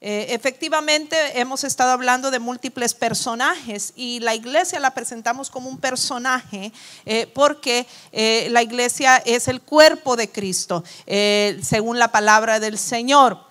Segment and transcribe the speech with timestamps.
[0.00, 5.78] Eh, efectivamente, hemos estado hablando de múltiples personajes y la iglesia la presentamos como un
[5.78, 6.72] personaje
[7.04, 13.47] eh, porque eh, la iglesia es el cuerpo de Cristo, según la palabra del Señor.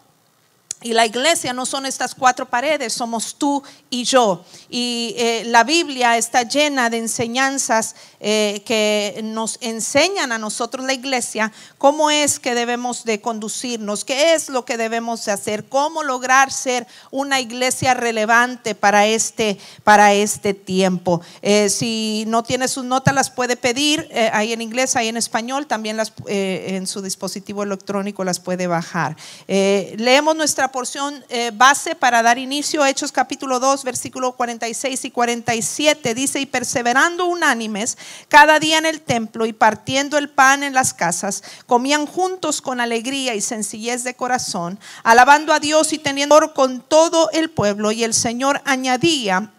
[0.83, 4.45] Y la iglesia no son estas cuatro paredes, somos tú y yo.
[4.69, 10.93] Y eh, la Biblia está llena de enseñanzas eh, que nos enseñan a nosotros, la
[10.93, 16.03] iglesia, cómo es que debemos de conducirnos, qué es lo que debemos de hacer, cómo
[16.03, 21.21] lograr ser una iglesia relevante para este, para este tiempo.
[21.41, 25.65] Eh, si no tiene sus notas, las puede pedir ahí en inglés, ahí en español,
[25.65, 29.17] también las, en su dispositivo electrónico las puede bajar.
[29.47, 36.13] leemos nuestra porción eh, base para dar inicio, Hechos capítulo 2, versículo 46 y 47,
[36.13, 37.97] dice, y perseverando unánimes
[38.29, 42.79] cada día en el templo y partiendo el pan en las casas, comían juntos con
[42.79, 48.03] alegría y sencillez de corazón, alabando a Dios y teniendo con todo el pueblo, y
[48.03, 49.51] el Señor añadía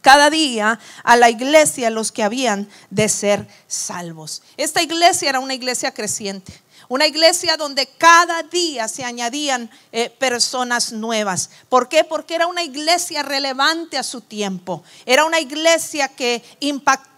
[0.00, 4.42] cada día a la iglesia los que habían de ser salvos.
[4.58, 6.52] Esta iglesia era una iglesia creciente.
[6.88, 11.50] Una iglesia donde cada día se añadían eh, personas nuevas.
[11.68, 12.04] ¿Por qué?
[12.04, 14.82] Porque era una iglesia relevante a su tiempo.
[15.06, 16.42] Era una iglesia que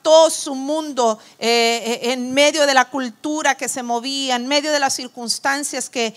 [0.07, 4.73] impactó su mundo eh, eh, en medio de la cultura que se movía, en medio
[4.73, 6.15] de las circunstancias que,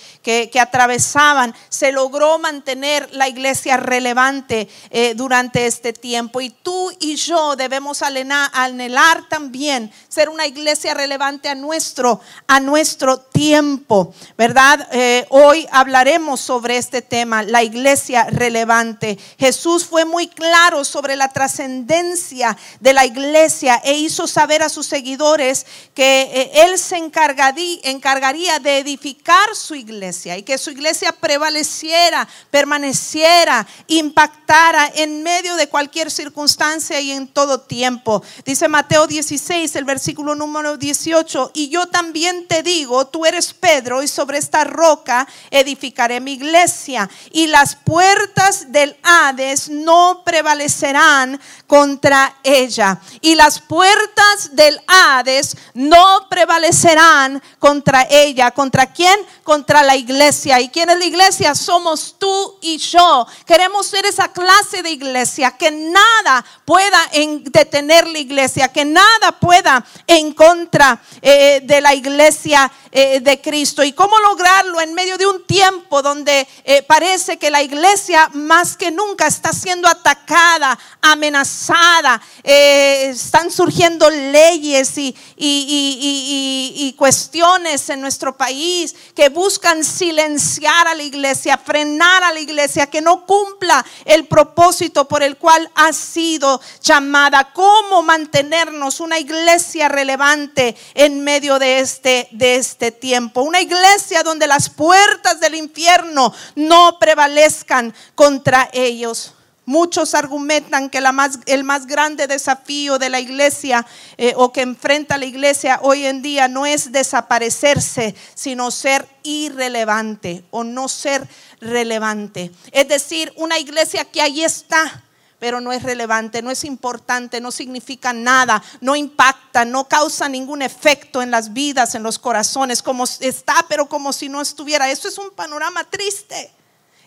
[0.59, 6.41] atravesaban, se logró mantener la iglesia relevante eh, durante este tiempo.
[6.41, 13.19] Y tú y yo debemos anhelar también ser una iglesia relevante a nuestro, a nuestro
[13.19, 14.87] tiempo, ¿verdad?
[15.29, 19.17] hoy hablaremos sobre este tema, la iglesia relevante.
[19.37, 24.87] Jesús fue muy claro sobre la trascendencia de la iglesia e hizo saber a sus
[24.87, 32.27] seguidores que eh, él se encargaría de edificar su iglesia y que su iglesia prevaleciera,
[32.51, 38.23] permaneciera, impactara en medio de cualquier circunstancia y en todo tiempo.
[38.45, 44.03] Dice Mateo 16, el versículo número 18, y yo también te digo, tú eres Pedro
[44.03, 52.35] y sobre esta roca edificaré mi iglesia y las puertas del Hades no prevalecerán contra
[52.43, 52.99] ella.
[53.21, 58.49] Y las puertas del Hades no prevalecerán contra ella.
[58.49, 59.19] ¿Contra quién?
[59.49, 60.61] Contra la iglesia.
[60.61, 61.55] ¿Y quién es la iglesia?
[61.55, 63.25] Somos tú y yo.
[63.47, 66.99] Queremos ser esa clase de iglesia que nada pueda
[67.45, 73.83] detener la iglesia, que nada pueda en contra eh, de la iglesia eh, de Cristo.
[73.83, 78.77] ¿Y cómo lograrlo en medio de un tiempo donde eh, parece que la iglesia más
[78.77, 82.21] que nunca está siendo atacada, amenazada?
[82.43, 91.57] Están surgiendo leyes y, y, cuestiones en nuestro país que buscan silenciar a la iglesia,
[91.57, 97.53] frenar a la iglesia, que no cumpla el propósito por el cual ha sido llamada.
[97.53, 103.41] ¿Cómo mantenernos una iglesia relevante en medio de este, de este tiempo?
[103.41, 109.35] Una iglesia donde las puertas del infierno no prevalezcan contra ellos.
[109.69, 113.85] Muchos argumentan que el más grande desafío de la iglesia
[114.17, 120.43] eh, o que enfrenta la iglesia hoy en día no es desaparecerse, sino ser irrelevante
[120.49, 121.29] o no ser
[121.61, 122.51] relevante.
[122.71, 125.03] Es decir, una iglesia que ahí está,
[125.37, 130.63] pero no es relevante, no es importante, no significa nada, no impacta, no causa ningún
[130.63, 134.89] efecto en las vidas, en los corazones, como está, pero como si no estuviera.
[134.89, 136.58] Eso es un panorama triste.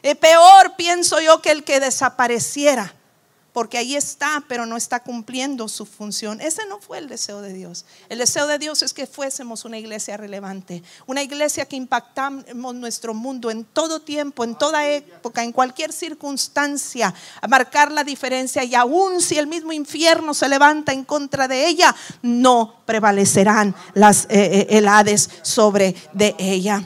[0.02, 2.92] Es peor, pienso yo, que el que desapareciera,
[3.52, 6.40] porque ahí está, pero no está cumpliendo su función.
[6.40, 7.84] Ese no fue el deseo de Dios.
[8.08, 13.14] El deseo de Dios es que fuésemos una iglesia relevante, una iglesia que impactamos nuestro
[13.14, 18.74] mundo en todo tiempo, en toda época, en cualquier circunstancia, a marcar la diferencia y
[18.74, 24.66] aún si el mismo infierno se levanta en contra de ella, no prevalecerán las eh,
[24.68, 26.82] eh sobre de ella.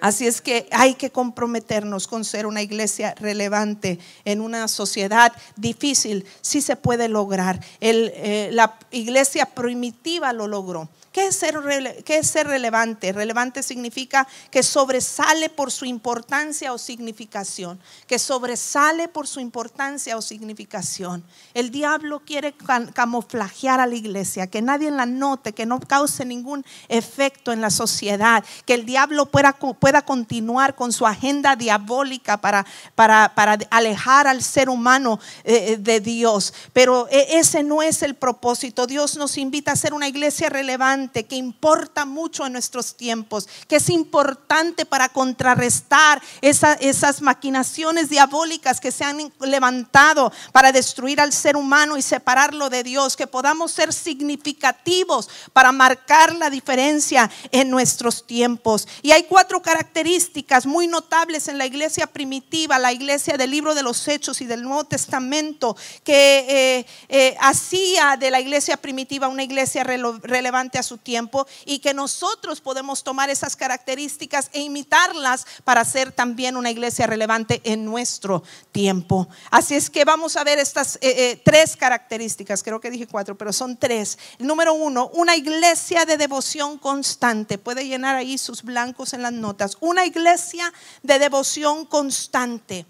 [0.00, 6.24] Así es que hay que comprometernos con ser una iglesia relevante en una sociedad difícil.
[6.40, 7.60] Sí se puede lograr.
[7.80, 10.88] Eh, la iglesia primitiva lo logró.
[11.12, 13.12] ¿Qué es, ser, relevante?
[13.12, 17.80] Relevante significa que sobresale por su importancia o significación.
[18.06, 21.24] Que sobresale por su importancia o significación.
[21.52, 22.54] El diablo quiere
[22.94, 27.70] camuflajear a la iglesia, que nadie la note, que no cause ningún efecto en la
[27.70, 32.64] sociedad, que el diablo pueda, pueda continuar con su agenda diabólica para,
[32.94, 36.54] para, para alejar al ser humano eh, de Dios.
[36.72, 38.86] Pero ese no es el propósito.
[38.86, 43.76] Dios nos invita a ser una iglesia relevante que importa mucho en nuestros tiempos, que
[43.76, 51.56] es importante para contrarrestar esas maquinaciones diabólicas que se han levantado para destruir al ser
[51.56, 58.26] humano y separarlo de Dios, que podamos ser significativos para marcar la diferencia en nuestros
[58.26, 58.86] tiempos.
[59.02, 63.82] Y hay cuatro características muy notables en la iglesia primitiva, la iglesia del libro de
[63.82, 69.42] los Hechos y del Nuevo Testamento, que eh, eh, hacía de la iglesia primitiva una
[69.42, 75.84] iglesia relevante a su tiempo y que nosotros podemos tomar esas características e imitarlas para
[75.84, 78.42] ser también una iglesia relevante en nuestro
[78.72, 79.28] tiempo.
[79.50, 83.52] Así es que vamos a ver estas eh, tres características, creo que dije cuatro, pero
[83.52, 84.18] son tres.
[84.38, 87.58] Número uno, una iglesia de devoción constante.
[87.58, 89.76] Puede llenar ahí sus blancos en las notas.
[89.80, 90.72] Una iglesia
[91.02, 92.86] de devoción constante.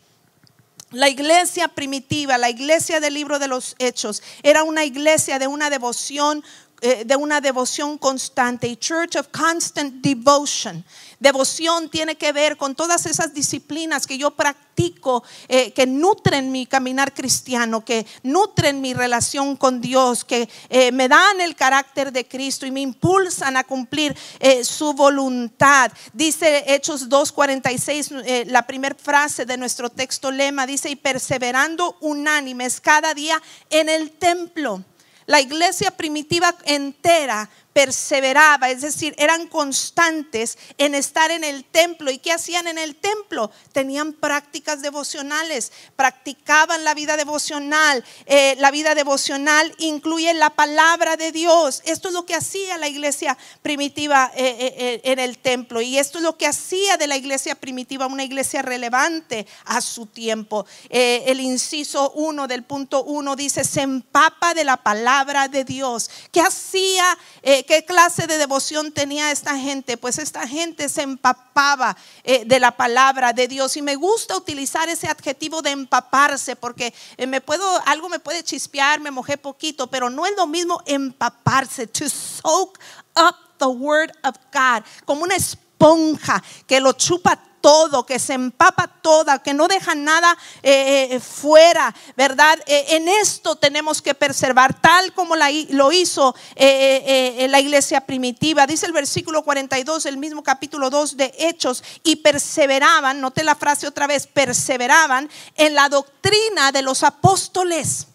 [0.93, 5.71] La iglesia primitiva, la iglesia del libro de los hechos, era una iglesia de una
[5.71, 10.85] devoción eh, de una devoción constante, church of constant devotion.
[11.21, 16.65] Devoción tiene que ver con todas esas disciplinas que yo practico, eh, que nutren mi
[16.65, 22.27] caminar cristiano, que nutren mi relación con Dios, que eh, me dan el carácter de
[22.27, 24.17] Cristo y me impulsan a cumplir
[24.63, 25.93] su voluntad.
[26.15, 33.13] Dice Hechos 2.46, la primera frase de nuestro texto lema, dice, y perseverando unánimes cada
[33.13, 34.83] día en el templo
[35.27, 42.11] la iglesia primitiva entera perseveraba, es decir, eran constantes en estar en el templo.
[42.11, 43.51] ¿Y qué hacían en el templo?
[43.73, 48.05] Tenían prácticas devocionales, practicaban la vida devocional.
[48.27, 51.83] Eh, la vida devocional incluye la palabra de Dios.
[51.85, 55.81] Esto es lo que hacía la iglesia primitiva eh, eh, en el templo.
[55.81, 60.07] Y esto es lo que hacía de la iglesia primitiva una iglesia relevante a su
[60.07, 60.67] tiempo.
[60.89, 66.11] el inciso 1 del punto 1 dice, se empapa de la palabra de Dios.
[66.33, 67.17] ¿Qué hacía?
[67.65, 69.97] ¿Qué clase de devoción tenía esta gente?
[69.97, 73.77] Pues esta gente se empapaba eh, de la palabra de Dios.
[73.77, 78.43] Y me gusta utilizar ese adjetivo de empaparse porque eh, me puedo, algo me puede
[78.43, 82.79] chispear, me mojé poquito, pero no es lo mismo empaparse, to soak
[83.17, 88.89] up the word of God, como una esponja que lo chupa todo, que se empapa
[88.89, 92.59] toda, que no deja nada eh, eh, fuera, ¿verdad?
[92.67, 98.67] Eh, en esto tenemos que preservar, tal como lo hizo la iglesia primitiva.
[98.67, 103.87] Dice el versículo 42, el mismo capítulo 2 de Hechos, y perseveraban, note la frase
[103.87, 108.07] otra vez, perseveraban en la doctrina de los apóstoles.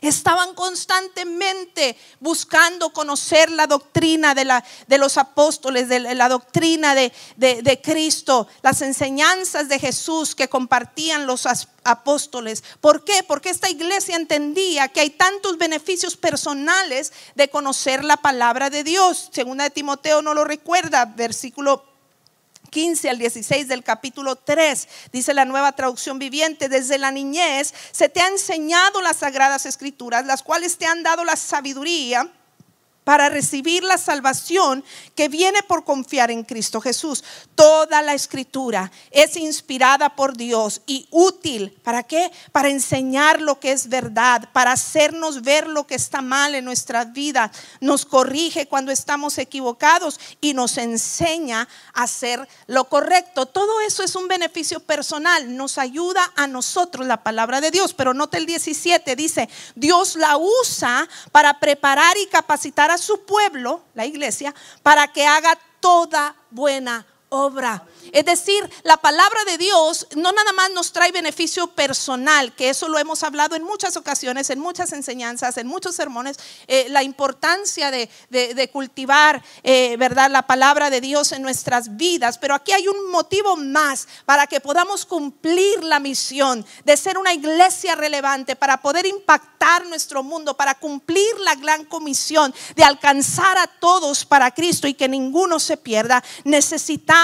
[0.00, 7.12] Estaban constantemente buscando conocer la doctrina de, la, de los apóstoles, de la doctrina de,
[7.36, 11.46] de, Cristo, las enseñanzas de Jesús que compartían los
[11.84, 12.64] apóstoles.
[12.80, 13.22] ¿Por qué?
[13.22, 19.28] Porque esta iglesia entendía que hay tantos beneficios personales de conocer la palabra de Dios.
[19.32, 21.89] Segunda de Timoteo no lo recuerda, versículo
[22.70, 28.08] 15 al 16 del capítulo 3, dice la nueva traducción viviente, desde la niñez se
[28.08, 32.30] te ha enseñado las sagradas escrituras, las cuales te han dado la sabiduría
[33.10, 34.84] para recibir la salvación
[35.16, 37.24] que viene por confiar en Cristo Jesús.
[37.56, 41.76] Toda la escritura es inspirada por Dios y útil.
[41.82, 42.30] ¿Para qué?
[42.52, 47.04] Para enseñar lo que es verdad, para hacernos ver lo que está mal en nuestra
[47.04, 47.50] vida.
[47.80, 53.46] Nos corrige cuando estamos equivocados y nos enseña a hacer lo correcto.
[53.46, 55.56] Todo eso es un beneficio personal.
[55.56, 57.92] Nos ayuda a nosotros la palabra de Dios.
[57.92, 63.82] Pero nota el 17, dice, Dios la usa para preparar y capacitar a su pueblo,
[63.94, 67.84] la iglesia, para que haga toda buena obra.
[68.12, 72.88] Es decir, la palabra de Dios no nada más nos trae beneficio personal, que eso
[72.88, 77.90] lo hemos hablado en muchas ocasiones, en muchas enseñanzas, en muchos sermones, eh, la importancia
[77.90, 82.36] de, cultivar, eh, ¿verdad?, la palabra de Dios en nuestras vidas.
[82.36, 87.32] Pero aquí hay un motivo más para que podamos cumplir la misión de ser una
[87.32, 93.68] iglesia relevante, para poder impactar nuestro mundo, para cumplir la gran comisión de alcanzar a
[93.68, 96.24] todos para Cristo y que ninguno se pierda.
[96.44, 97.19] Necesitamos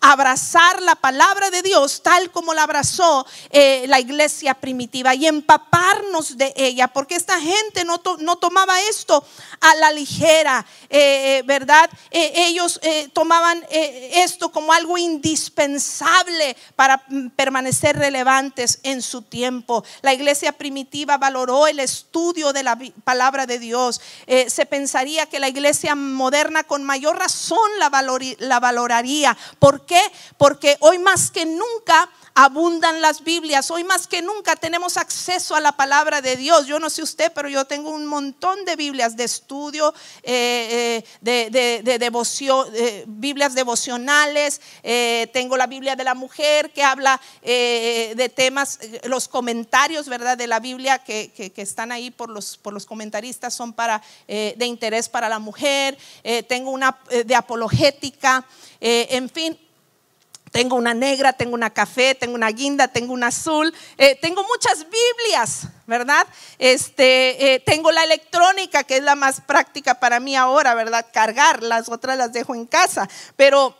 [0.00, 6.36] abrazar la palabra de Dios tal como la abrazó eh, la iglesia primitiva y empaparnos
[6.36, 9.24] de ella, porque esta gente no, no tomaba esto
[9.60, 11.88] a la ligera, eh, eh, ¿verdad?
[12.10, 12.80] ellos
[13.12, 19.84] tomaban esto como algo indispensable para mm, permanecer relevantes en su tiempo.
[20.02, 24.00] La iglesia primitiva valoró el estudio de la palabra de Dios.
[24.26, 27.90] se pensaría que la iglesia moderna con mayor razón la,
[28.38, 29.35] la valoraría.
[29.58, 30.00] ¿Por qué?
[30.36, 33.70] Porque hoy más que nunca abundan las Biblias.
[33.70, 36.66] Hoy más que nunca tenemos acceso a la palabra de Dios.
[36.66, 41.82] Yo no sé usted, pero yo tengo un montón de Biblias de estudio, eh, eh,
[41.82, 42.68] de, devoción,
[43.06, 44.60] Biblias devocionales.
[44.82, 50.36] Eh, tengo la Biblia de la mujer que habla de temas, los comentarios, ¿verdad?
[50.36, 54.66] De la Biblia que, que, están ahí por los, por los comentaristas son para, de
[54.66, 55.96] interés para la mujer.
[56.46, 58.46] tengo una de apologética.
[58.78, 59.58] en fin,
[60.56, 64.86] tengo una negra, tengo una café, tengo una guinda, tengo una azul, eh, tengo muchas
[64.88, 66.26] Biblias, ¿verdad?
[66.58, 71.04] Este, eh, tengo la electrónica, que es la más práctica para mí ahora, ¿verdad?
[71.12, 73.76] Cargar, las otras las dejo en casa, pero...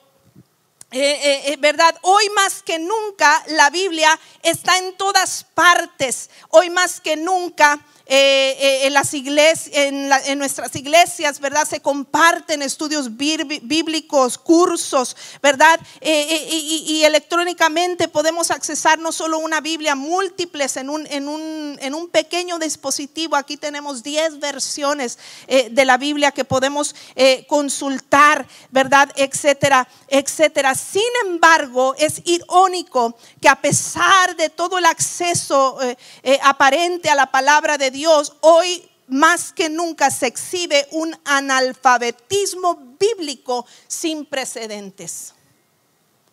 [0.92, 1.94] Eh, ¿Verdad?
[2.02, 6.30] Hoy más que nunca la Biblia está en todas partes.
[6.48, 11.66] Hoy más que nunca eh, eh, en las iglesias, en, nuestras iglesias, ¿verdad?
[11.68, 15.80] Se comparten estudios bíblicos, cursos, ¿verdad?
[16.00, 21.94] Eh, y, electrónicamente podemos accesar no solo una Biblia, múltiples en un, en un, en
[21.94, 23.34] un pequeño dispositivo.
[23.34, 26.94] Aquí tenemos 10 versiones de la Biblia que podemos
[27.48, 29.10] consultar, ¿verdad?
[29.16, 30.76] Etcétera, etcétera.
[30.76, 35.78] Sin embargo, es irónico que a pesar de todo el acceso
[36.42, 42.96] aparente a la palabra de Dios, Dios, hoy más que nunca se exhibe un analfabetismo
[43.00, 45.32] bíblico sin precedentes.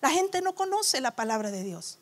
[0.01, 1.99] La gente no conoce la palabra de Dios.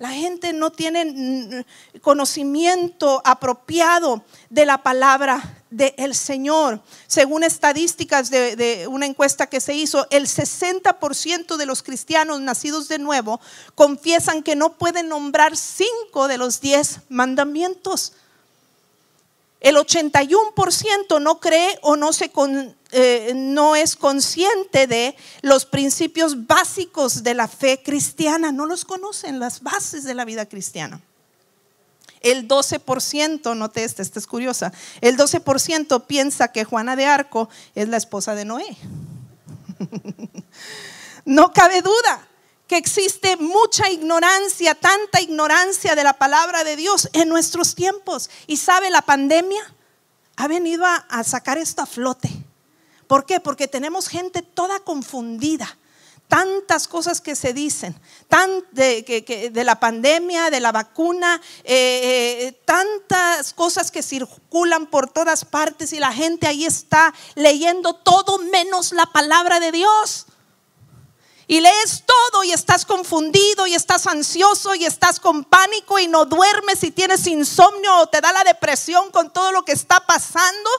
[0.00, 1.66] La gente no tiene
[2.00, 6.80] conocimiento apropiado de la palabra del Señor.
[7.06, 12.88] Según estadísticas de, de, una encuesta que se hizo, el 60% de los cristianos nacidos
[12.88, 13.42] de nuevo
[13.74, 18.14] confiesan que no pueden nombrar cinco de los diez mandamientos.
[19.60, 22.30] El 81% no cree o no, se
[22.92, 29.38] eh, no es consciente de los principios básicos de la fe cristiana, no los conocen,
[29.38, 31.00] las bases de la vida cristiana.
[32.20, 37.88] El 12%, note esta, esta es curiosa, el 12% piensa que Juana de Arco es
[37.88, 38.76] la esposa de Noé.
[41.24, 42.26] no cabe duda
[42.70, 48.30] que existe mucha ignorancia, tanta ignorancia de la palabra de Dios en nuestros tiempos.
[48.46, 49.60] Y sabe, la pandemia
[50.36, 52.30] ha venido a, sacar esto a flote.
[53.10, 53.40] ¿Por qué?
[53.40, 55.76] Porque tenemos gente toda confundida
[56.28, 58.00] tantas cosas que se dicen,
[58.70, 65.92] de, la pandemia, de la vacuna, eh, eh, tantas cosas que circulan por todas partes
[65.92, 70.26] y la gente ahí está leyendo todo menos la palabra de Dios
[71.48, 76.26] y lees todo y estás confundido y estás ansioso y estás con pánico y no
[76.26, 80.70] duermes y tienes insomnio o te da la depresión con todo lo que está pasando.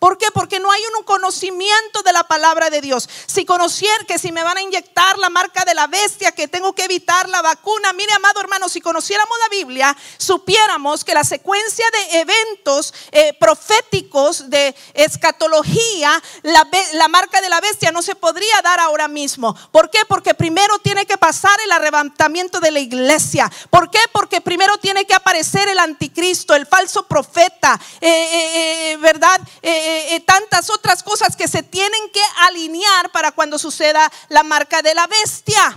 [0.00, 0.26] ¿Por qué?
[0.32, 3.06] Porque no hay un conocimiento de la palabra de Dios.
[3.26, 6.72] Si conociera que si me van a inyectar la marca de la bestia, que tengo
[6.72, 11.84] que evitar la vacuna, mire amado hermano, si conociéramos la Biblia, supiéramos que la secuencia
[11.92, 18.80] de eventos eh, proféticos de escatología, la, marca de la bestia no se podría dar
[18.80, 19.54] ahora mismo.
[19.70, 19.98] ¿Por qué?
[20.08, 23.52] Porque primero tiene que pasar el arrebatamiento de la iglesia.
[23.68, 24.00] ¿Por qué?
[24.12, 29.38] Porque primero tiene que aparecer el anticristo, el falso profeta, eh, eh, ¿verdad?
[29.60, 34.82] Eh, eh, tantas otras cosas que se tienen que alinear para cuando suceda la marca
[34.82, 35.76] de la bestia.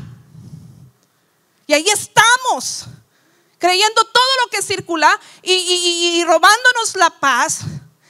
[1.67, 2.85] Y ahí estamos,
[3.57, 7.59] creyendo todo lo que circula y, robándonos la paz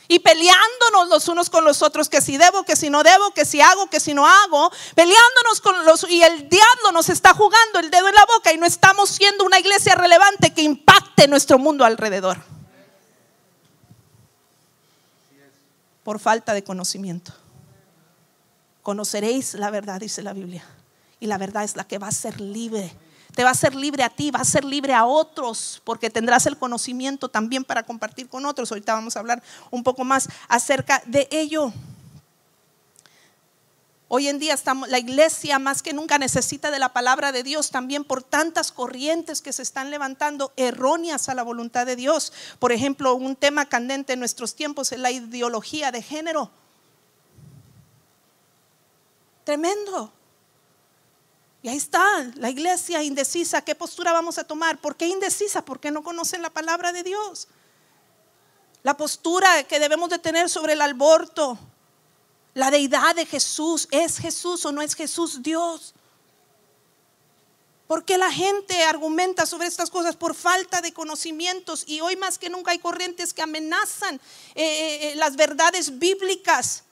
[0.08, 3.46] y peleándonos los unos con los otros, que si debo, que si no debo, que
[3.46, 6.10] si hago, que si no hago, peleándonos con los...
[6.10, 9.44] Y el diablo nos está jugando el dedo en la boca y no estamos siendo
[9.44, 12.38] una iglesia relevante que impacte nuestro mundo alrededor.
[16.04, 17.34] Por falta de conocimiento.
[18.82, 20.64] Conoceréis la verdad, dice la Biblia.
[21.20, 22.94] Y la verdad es la que va a ser libre.
[23.34, 26.46] Te va a ser libre a ti, va a ser libre a otros, porque tendrás
[26.46, 28.72] el conocimiento también para compartir con otros.
[28.72, 29.42] Ahorita vamos a hablar
[29.72, 31.74] un poco más acerca de ello.
[34.16, 37.72] Hoy en día estamos, la iglesia más que nunca necesita de la palabra de Dios
[37.72, 42.32] también por tantas corrientes que se están levantando erróneas a la voluntad de Dios.
[42.60, 46.52] Por ejemplo, un tema candente en nuestros tiempos es la ideología de género.
[49.46, 50.14] Tremendo.
[51.64, 52.06] Y ahí está
[52.36, 53.64] la iglesia indecisa.
[53.64, 54.78] ¿Qué postura vamos a tomar?
[54.78, 55.66] ¿Por qué indecisa?
[55.66, 57.48] Porque no conocen la palabra de Dios.
[58.84, 61.58] La postura que debemos de tener sobre el aborto,
[62.54, 65.94] la deidad de Jesús, ¿es Jesús o no es Jesús Dios?
[67.88, 70.16] ¿Por qué la gente argumenta sobre estas cosas?
[70.16, 71.84] Por falta de conocimientos.
[71.86, 74.22] Y hoy más que nunca hay corrientes que amenazan eh,
[74.56, 76.84] eh, eh, las verdades bíblicas,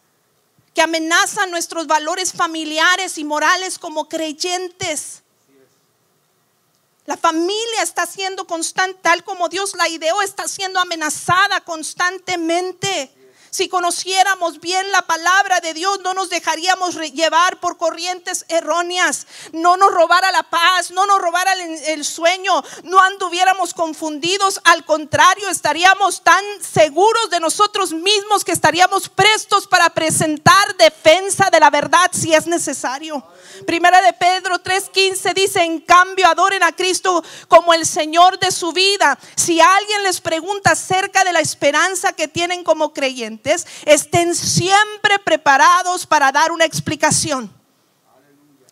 [0.75, 5.23] que amenazan nuestros valores familiares y morales como creyentes.
[7.05, 13.11] La familia está siendo constante, tal como Dios la ideó, está siendo amenazada constantemente.
[13.53, 19.75] Si conociéramos bien la palabra de Dios, no nos dejaríamos llevar por corrientes erróneas, no
[19.75, 21.51] nos robara la paz, no nos robara
[21.87, 29.09] el, sueño, no anduviéramos confundidos, al contrario, estaríamos tan seguros de nosotros mismos que estaríamos
[29.09, 33.21] prestos para presentar defensa de la verdad si es necesario.
[33.67, 38.71] Primera de Pedro 3:15 dice, en cambio, adoren a Cristo como el Señor de su
[38.71, 39.19] vida.
[39.35, 43.40] Si alguien les pregunta acerca de la esperanza que tienen como creyentes,
[43.85, 47.51] estén siempre preparados para dar una explicación.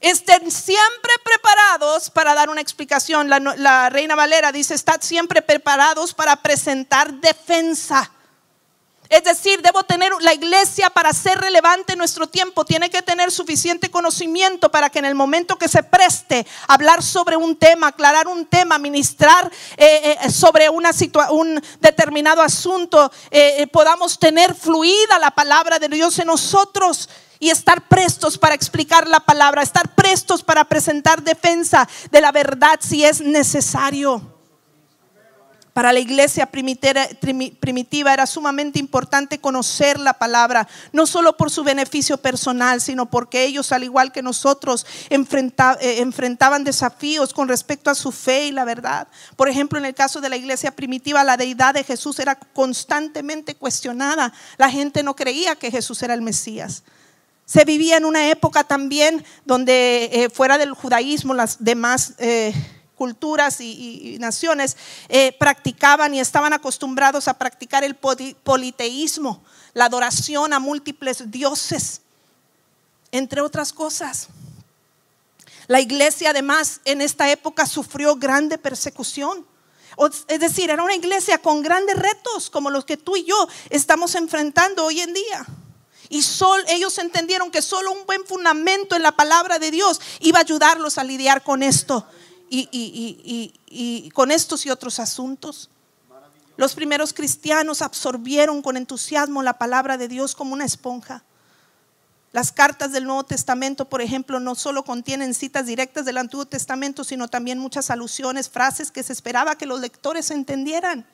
[0.02, 3.30] Estén siempre preparados para dar una explicación.
[3.30, 8.10] La, la Reina Valera dice, estad siempre preparados para presentar defensa.
[9.10, 12.64] Es decir, debo tener la iglesia para ser relevante en nuestro tiempo.
[12.64, 17.36] Tiene que tener suficiente conocimiento para que en el momento que se preste hablar sobre
[17.36, 20.92] un tema, aclarar un tema, ministrar eh, eh, sobre una
[21.32, 27.88] un determinado asunto, eh, podamos tener fluida la palabra de Dios en nosotros y estar
[27.88, 33.22] prestos para explicar la palabra, estar prestos para presentar defensa de la verdad si es
[33.22, 34.39] necesario.
[35.80, 42.18] Para la iglesia primitiva era sumamente importante conocer la palabra, no solo por su beneficio
[42.18, 45.16] personal, sino porque ellos, al igual que nosotros, eh,
[46.00, 49.08] enfrentaban desafíos con respecto a su fe y la verdad.
[49.38, 53.56] Por ejemplo, en el caso de la iglesia primitiva, la deidad de Jesús era constantemente
[53.56, 54.34] cuestionada.
[54.58, 56.84] La gente no creía que Jesús era el Mesías.
[57.46, 62.16] Se vivía en una época también donde eh, fuera del judaísmo las demás...
[62.18, 62.54] Eh,
[63.00, 64.76] culturas y, naciones
[65.08, 69.42] eh, practicaban y estaban acostumbrados a practicar el politeísmo,
[69.74, 72.02] la adoración a múltiples dioses,
[73.14, 74.28] entre otras cosas.
[75.68, 79.46] La iglesia además en esta época sufrió grande persecución.
[80.28, 84.14] Es decir, era una iglesia con grandes retos como los que tú y yo estamos
[84.16, 85.46] enfrentando hoy en día.
[86.10, 86.22] Y
[86.68, 90.98] ellos entendieron que solo un buen fundamento en la palabra de Dios iba a ayudarlos
[90.98, 92.06] a lidiar con esto
[92.50, 95.70] y, con estos y otros asuntos.
[96.58, 101.24] Los primeros cristianos absorbieron con entusiasmo la palabra de Dios como una esponja.
[102.32, 107.04] Las cartas del Nuevo Testamento, por ejemplo, no solo contienen citas directas del Antiguo Testamento,
[107.04, 111.08] sino también muchas alusiones, frases que se esperaba que los lectores entendieran.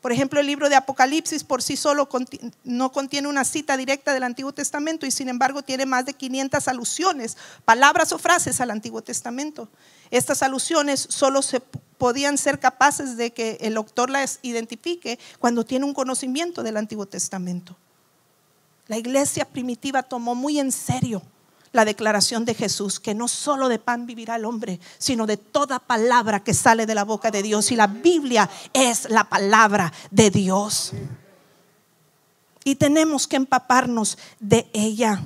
[0.00, 2.08] Por ejemplo, el libro de Apocalipsis por sí solo
[2.64, 6.68] no contiene una cita directa del Antiguo Testamento y sin embargo tiene más de 500
[6.68, 9.68] alusiones, palabras o frases al Antiguo Testamento.
[10.10, 15.84] Estas alusiones solo se podían ser capaces de que el autor las identifique cuando tiene
[15.84, 17.76] un conocimiento del Antiguo Testamento.
[18.86, 21.22] La iglesia primitiva tomó muy en serio
[21.72, 25.78] la declaración de Jesús, que no solo de pan vivirá el hombre, sino de toda
[25.78, 27.70] palabra que sale de la boca de Dios.
[27.70, 30.92] Y la Biblia es la palabra de Dios.
[32.64, 35.22] Y tenemos que empaparnos de ella.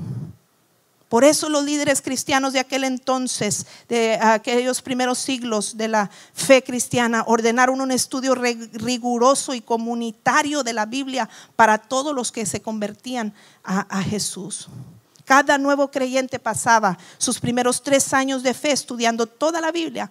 [1.08, 6.62] Por eso los líderes cristianos de aquel entonces, de aquellos primeros siglos de la fe
[6.62, 12.62] cristiana, ordenaron un estudio riguroso y comunitario de la Biblia para todos los que se
[12.62, 14.68] convertían a, a Jesús.
[15.24, 20.10] Cada nuevo creyente pasaba sus primeros tres años de fe estudiando toda la Biblia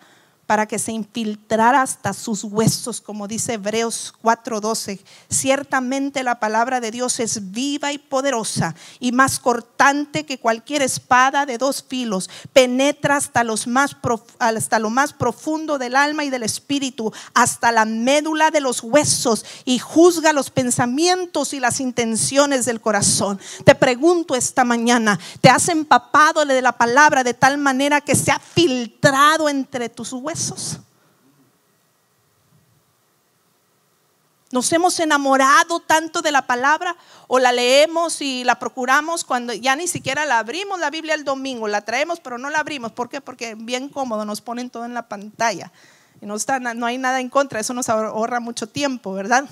[0.52, 5.00] para que se infiltrara hasta sus huesos, como dice Hebreos 4:12.
[5.30, 11.46] Ciertamente la palabra de Dios es viva y poderosa y más cortante que cualquier espada
[11.46, 12.30] de dos filos.
[12.52, 13.96] Penetra hasta, los más
[14.40, 19.46] hasta lo más profundo del alma y del espíritu, hasta la médula de los huesos
[19.64, 23.40] y juzga los pensamientos y las intenciones del corazón.
[23.64, 28.32] Te pregunto esta mañana, ¿te has empapado de la palabra de tal manera que se
[28.32, 30.41] ha filtrado entre tus huesos?
[34.52, 39.78] Nos hemos enamorado tanto de la palabra o la leemos y la procuramos cuando ya
[39.78, 42.92] ni siquiera la abrimos la Biblia el domingo, la traemos pero no la abrimos.
[42.92, 43.22] ¿Por qué?
[43.22, 45.72] Porque bien cómodo, nos ponen todo en la pantalla.
[46.22, 49.46] Y no, está, no hay nada en contra, eso nos ahorra mucho tiempo, ¿verdad?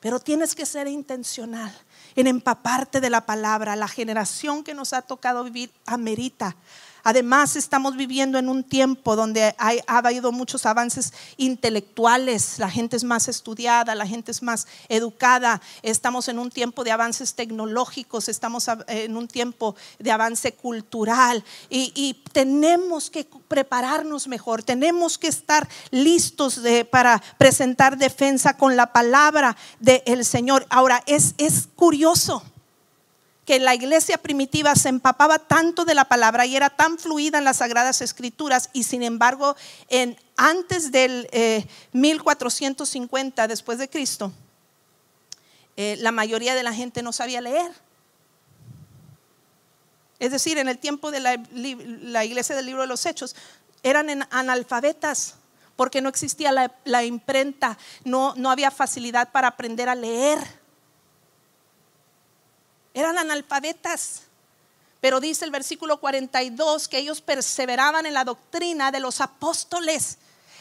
[0.00, 1.72] Pero tienes que ser intencional
[2.16, 3.76] en empaparte de la palabra.
[3.76, 6.56] La generación que nos ha tocado vivir amerita
[7.04, 13.04] Además, estamos viviendo en un tiempo donde ha habido muchos avances intelectuales, la gente es
[13.04, 18.68] más estudiada, la gente es más educada, estamos en un tiempo de avances tecnológicos, estamos
[18.88, 21.44] en un tiempo de avance cultural.
[21.68, 29.56] Y, tenemos que prepararnos mejor, tenemos que estar listos para presentar defensa con la palabra
[29.78, 30.66] del Señor.
[30.68, 32.42] Ahora, es, es curioso
[33.44, 37.44] que la iglesia primitiva se empapaba tanto de la palabra y era tan fluida en
[37.44, 39.54] las sagradas escrituras y sin embargo
[39.88, 41.28] en, antes del
[41.92, 44.32] 1450 eh, después de Cristo,
[45.76, 47.70] eh, la mayoría de la gente no sabía leer.
[50.18, 53.36] Es decir, en el tiempo de la, iglesia del libro de los Hechos,
[53.82, 55.34] eran analfabetas
[55.76, 60.63] porque no existía la, imprenta, no, no había facilidad para aprender a leer
[62.94, 64.22] eran analfabetas.
[65.00, 70.16] Pero dice el versículo 42 que ellos perseveraban en la doctrina de los apóstoles.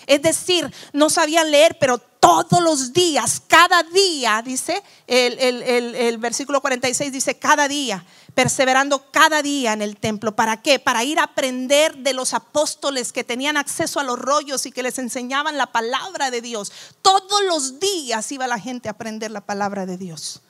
[0.05, 6.61] Es decir, no sabían leer, pero todos los días, cada día, dice el, el, versículo
[6.61, 10.35] 46, dice cada día, perseverando cada día en el templo.
[10.35, 10.79] ¿Para qué?
[10.79, 14.83] Para ir a aprender de los apóstoles que tenían acceso a los rollos y que
[14.83, 16.71] les enseñaban la palabra de Dios.
[17.01, 20.41] Todos los días iba la gente a aprender la palabra de Dios.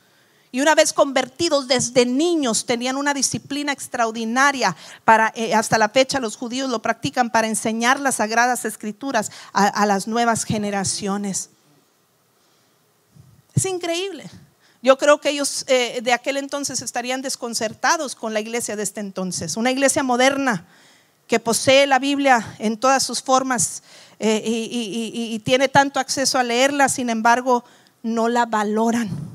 [0.54, 6.20] Y una vez convertidos desde niños tenían una disciplina extraordinaria para eh, hasta la fecha
[6.20, 11.50] los judíos lo practican para enseñar las sagradas escrituras a, las nuevas generaciones.
[13.56, 14.30] Es increíble.
[14.84, 19.00] Yo creo que ellos eh, de aquel entonces estarían desconcertados con la iglesia de este
[19.00, 19.58] entonces.
[19.58, 20.68] Una iglesia moderna
[21.26, 23.82] que posee la Biblia en todas sus formas
[24.20, 27.64] eh, y tiene tanto acceso a leerla, sin embargo,
[28.04, 29.33] no la valoran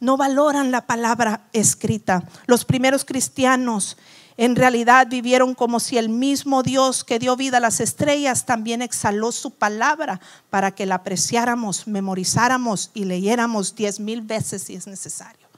[0.00, 2.22] no valoran la palabra escrita.
[2.46, 3.96] Los primeros cristianos
[4.36, 8.82] en realidad vivieron como si el mismo Dios que dio vida a las estrellas también
[8.82, 14.86] exhaló su palabra para que la apreciáramos, memorizáramos y leyéramos diez mil veces si es
[14.86, 15.48] necesario.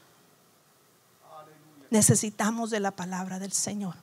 [1.91, 3.97] Necesitamos de la palabra del Señor.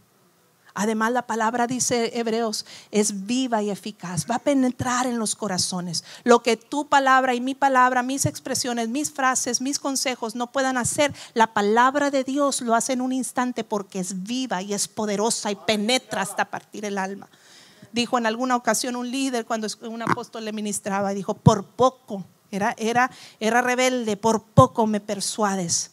[0.80, 4.28] Además, la palabra, dice Hebreos, es viva y eficaz.
[4.30, 6.04] Va a penetrar en los corazones.
[6.24, 10.78] Lo que tu palabra y mi palabra, mis expresiones, mis frases, mis consejos no puedan
[10.78, 14.88] hacer, la palabra de Dios lo hace en un instante porque es viva y es
[14.88, 17.28] poderosa y penetra hasta partir el alma.
[17.92, 22.76] Dijo en alguna ocasión un líder cuando un apóstol le ministraba, dijo, por poco, era,
[22.78, 23.10] era,
[23.40, 25.90] era rebelde, por poco me persuades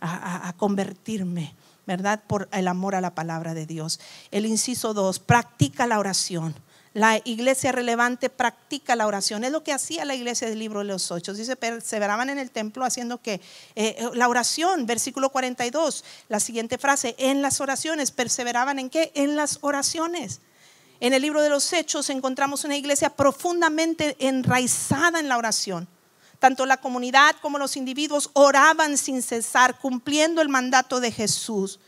[0.00, 1.54] a convertirme.
[1.86, 2.22] ¿Verdad?
[2.26, 4.00] Por el amor a la palabra de Dios.
[4.30, 6.54] El inciso 2, practica la oración.
[6.94, 9.44] La iglesia relevante practica la oración.
[9.44, 11.32] Es lo que hacía la iglesia del libro de los ocho.
[11.32, 13.40] Dice, perseveraban en el templo haciendo que
[13.76, 19.10] eh, la oración, versículo 42, la siguiente frase, en las oraciones, perseveraban en qué?
[19.14, 20.40] En las oraciones.
[21.00, 25.88] En el libro de los hechos encontramos una iglesia profundamente enraizada en la oración.
[26.42, 31.78] Tanto la comunidad como los individuos oraban sin cesar, cumpliendo el mandato de Jesús.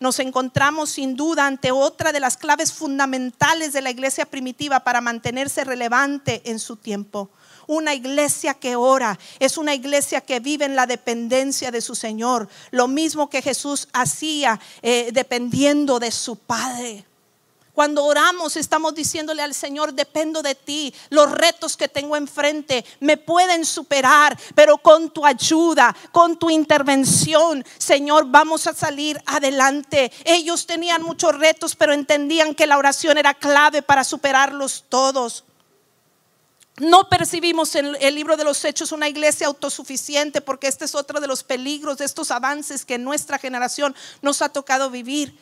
[0.00, 5.00] Nos encontramos sin duda ante otra de las claves fundamentales de la iglesia primitiva para
[5.00, 7.30] mantenerse relevante en su tiempo.
[7.68, 12.48] Una iglesia que ora es una iglesia que vive en la dependencia de su Señor,
[12.72, 17.04] lo mismo que Jesús hacía eh, dependiendo de su Padre.
[17.74, 23.16] Cuando oramos estamos diciéndole al Señor, dependo de ti, los retos que tengo enfrente me
[23.16, 30.12] pueden superar, pero con tu ayuda, con tu intervención, Señor, vamos a salir adelante.
[30.24, 35.44] Ellos tenían muchos retos, pero entendían que la oración era clave para superarlos todos.
[36.78, 41.20] No percibimos en el libro de los Hechos una iglesia autosuficiente porque este es otro
[41.20, 45.38] de los peligros de estos avances que nuestra generación nos ha tocado vivir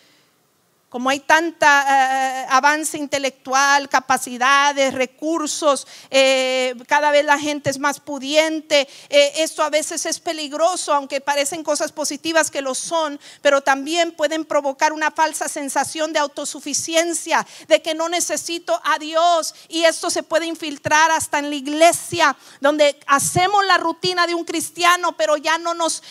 [0.91, 8.01] como hay tanta eh, avance intelectual, capacidades, recursos, eh, cada vez la gente es más
[8.01, 13.61] pudiente, eh, esto a veces es peligroso, aunque parecen cosas positivas que lo son, pero
[13.61, 19.85] también pueden provocar una falsa sensación de autosuficiencia, de que no necesito a Dios, y
[19.85, 25.17] esto se puede infiltrar hasta en la iglesia, donde hacemos la rutina de un cristiano,
[25.17, 26.03] pero ya no nos,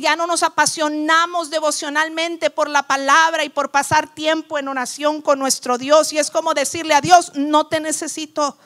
[0.00, 5.38] ya no nos apasionamos devocionalmente por la palabra y por pasar tiempo en oración con
[5.38, 8.58] nuestro Dios y es como decirle a Dios, no te necesito.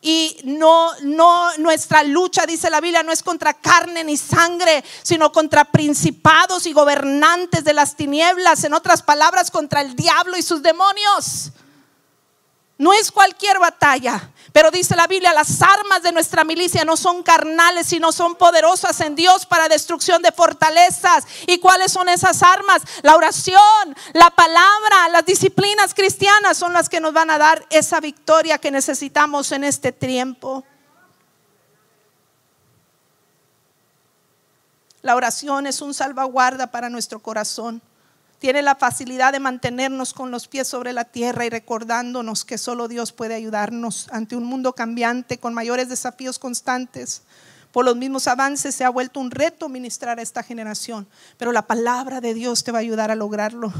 [0.00, 5.32] Y no, no, nuestra lucha, dice la Biblia, no es contra carne ni sangre, sino
[5.32, 10.62] contra principados y gobernantes de las tinieblas, en otras palabras, contra el diablo y sus
[10.62, 11.50] demonios.
[12.78, 17.24] No es cualquier batalla, pero dice la Biblia, las armas de nuestra milicia no son
[17.24, 21.24] carnales, sino son poderosas en Dios para destrucción de fortalezas.
[21.48, 22.82] ¿Y cuáles son esas armas?
[23.02, 23.58] La oración,
[24.12, 28.70] la palabra, las disciplinas cristianas son las que nos van a dar esa victoria que
[28.70, 30.64] necesitamos en este tiempo.
[35.02, 37.82] La oración es un salvaguarda para nuestro corazón
[38.38, 42.88] tiene la facilidad de mantenernos con los pies sobre la tierra y recordándonos que solo
[42.88, 47.22] Dios puede ayudarnos ante un mundo cambiante con mayores desafíos constantes.
[47.72, 51.66] Por los mismos avances se ha vuelto un reto ministrar a esta generación, pero la
[51.66, 53.72] palabra de Dios te va a ayudar a lograrlo.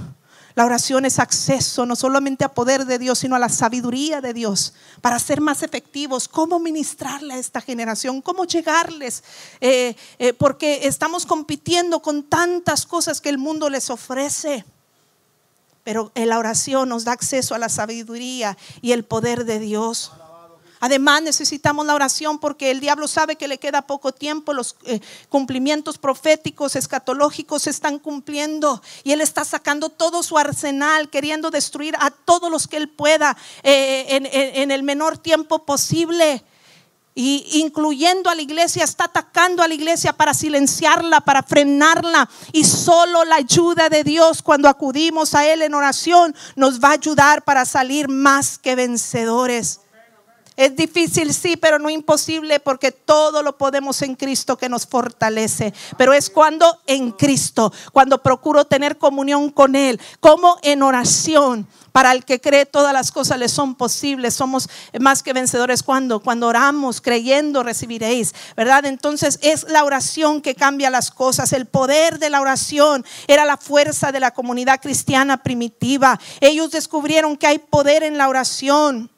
[0.55, 4.35] La oración es acceso no solamente a poder de Dios, sino a la sabiduría de
[4.35, 6.27] Dios para ser más efectivos.
[6.27, 8.21] ¿Cómo ministrarle a esta generación?
[8.21, 9.23] ¿Cómo llegarles?
[9.61, 14.65] Eh, eh, porque estamos compitiendo con tantas cosas que el mundo les ofrece.
[15.85, 20.13] Pero la oración nos da acceso a la sabiduría y el poder de Dios.
[20.81, 25.01] Además necesitamos la oración porque el diablo sabe que le queda poco tiempo, los eh,
[25.29, 31.97] cumplimientos proféticos, escatológicos se están cumpliendo y él está sacando todo su arsenal, queriendo destruir
[31.99, 36.45] a todos los que él pueda eh, en, el menor tiempo posible.
[37.15, 42.31] Y incluyendo a la iglesia, está atacando a la iglesia para silenciarla, para frenarla.
[42.53, 46.93] Y solo la ayuda de Dios cuando acudimos a Él en oración nos va a
[46.93, 49.81] ayudar para salir más que vencedores.
[50.59, 55.73] Es difícil, sí, pero no imposible porque todo lo podemos en Cristo que nos fortalece.
[55.97, 61.69] Pero es cuando en Cristo, cuando procuro tener comunión con Él, como en oración.
[61.93, 64.35] Para el que cree todas las cosas le son posibles.
[64.35, 64.69] Somos
[64.99, 68.85] más que vencedores cuando cuando oramos creyendo recibiréis, ¿verdad?
[68.87, 71.53] Entonces es la oración que cambia las cosas.
[71.53, 76.19] El poder de la oración era la fuerza de la comunidad cristiana primitiva.
[76.41, 79.09] Ellos descubrieron que hay poder en la oración.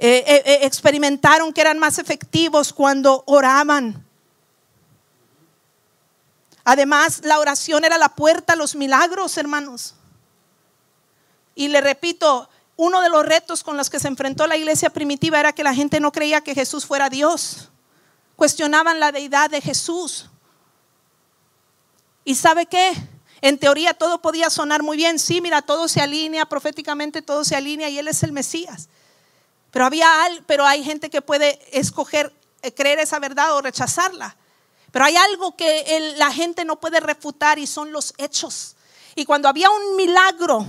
[0.00, 4.06] Eh, eh, eh, experimentaron que eran más efectivos cuando oraban.
[6.62, 9.94] Además, la oración era la puerta a los milagros, hermanos.
[11.56, 15.40] Y le repito, uno de los retos con los que se enfrentó la iglesia primitiva
[15.40, 17.70] era que la gente no creía que Jesús fuera Dios.
[18.36, 20.30] Cuestionaban la deidad de Jesús.
[22.24, 22.92] ¿Y sabe qué?
[23.40, 25.18] En teoría todo podía sonar muy bien.
[25.18, 28.88] Sí, mira, todo se alinea, proféticamente todo se alinea y Él es el Mesías.
[29.78, 30.10] Pero, había,
[30.48, 34.36] pero hay gente que puede escoger eh, creer esa verdad o rechazarla.
[34.90, 38.74] Pero hay algo que la gente no puede refutar y son los hechos.
[39.14, 40.66] Y cuando había un milagro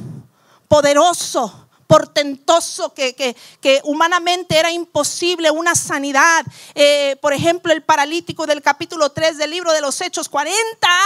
[0.68, 6.46] poderoso, portentoso que, que, humanamente era imposible, una sanidad.
[6.76, 10.56] Eh, por ejemplo, el paralítico del capítulo 3 del libro de los Hechos, 40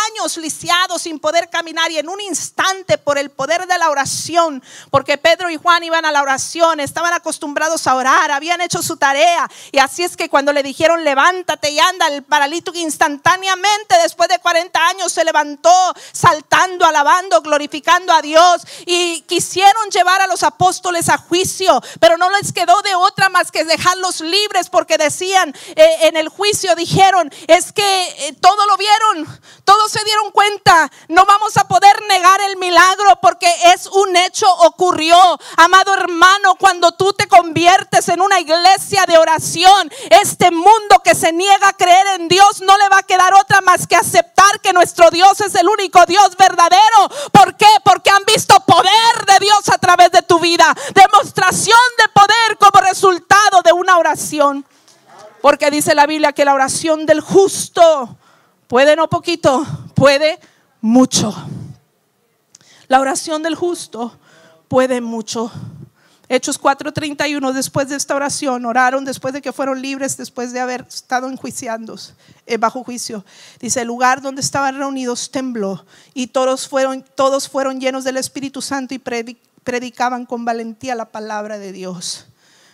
[0.09, 4.61] años lisiado sin poder caminar y en un instante por el poder de la oración,
[4.91, 8.97] porque Pedro y Juan iban a la oración, estaban acostumbrados a orar, habían hecho su
[8.97, 14.27] tarea y así es que cuando le dijeron levántate y anda, el paralítico instantáneamente después
[14.27, 15.71] de 40 años se levantó
[16.11, 20.72] saltando, alabando, glorificando a Dios y quisieron llevar a los apóstoles
[21.09, 25.95] a juicio, pero no les quedó de otra más que dejarlos libres porque decían eh,
[26.01, 31.25] en el juicio, dijeron, es que eh, todo lo vieron, todos se dieron cuenta, no
[31.25, 35.17] vamos a poder negar el milagro porque es un hecho, ocurrió.
[35.57, 41.31] Amado hermano, cuando tú te conviertes en una iglesia de oración, este mundo que se
[41.31, 44.73] niega a creer en Dios no le va a quedar otra más que aceptar que
[44.73, 47.09] nuestro Dios es el único Dios verdadero.
[47.31, 47.67] ¿Por qué?
[47.83, 50.62] Porque han visto poder de Dios a través de tu vida
[50.93, 54.65] demostración de poder como resultado de una oración.
[55.41, 58.17] Porque dice la Biblia que la oración del justo
[58.67, 60.39] puede no poquito, puede
[60.81, 61.35] mucho.
[62.87, 64.17] La oración del justo
[64.67, 65.51] puede mucho.
[66.29, 70.85] Hechos 4:31, después de esta oración, oraron después de que fueron libres, después de haber
[70.87, 72.13] estado enjuiciados,
[72.45, 73.25] eh, bajo juicio.
[73.59, 78.61] Dice, el lugar donde estaban reunidos tembló y todos fueron, todos fueron llenos del Espíritu
[78.61, 82.27] Santo y predicaron predicaban con valentía la palabra de Dios.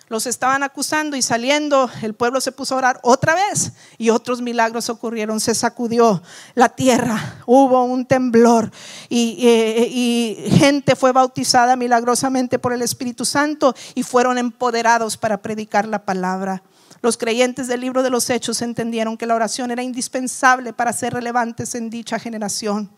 [0.09, 4.41] Los estaban acusando y saliendo, el pueblo se puso a orar otra vez y otros
[4.41, 5.39] milagros ocurrieron.
[5.39, 6.23] Se sacudió
[6.55, 8.71] la tierra, hubo un temblor
[9.07, 15.87] y, y gente fue bautizada milagrosamente por el Espíritu Santo y fueron empoderados para predicar
[15.87, 16.63] la palabra.
[17.03, 21.13] Los creyentes del libro de los Hechos entendieron que la oración era indispensable para ser
[21.13, 22.89] relevantes en dicha generación.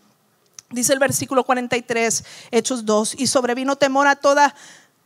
[0.71, 4.55] Dice el versículo 43, Hechos 2, y sobrevino temor a toda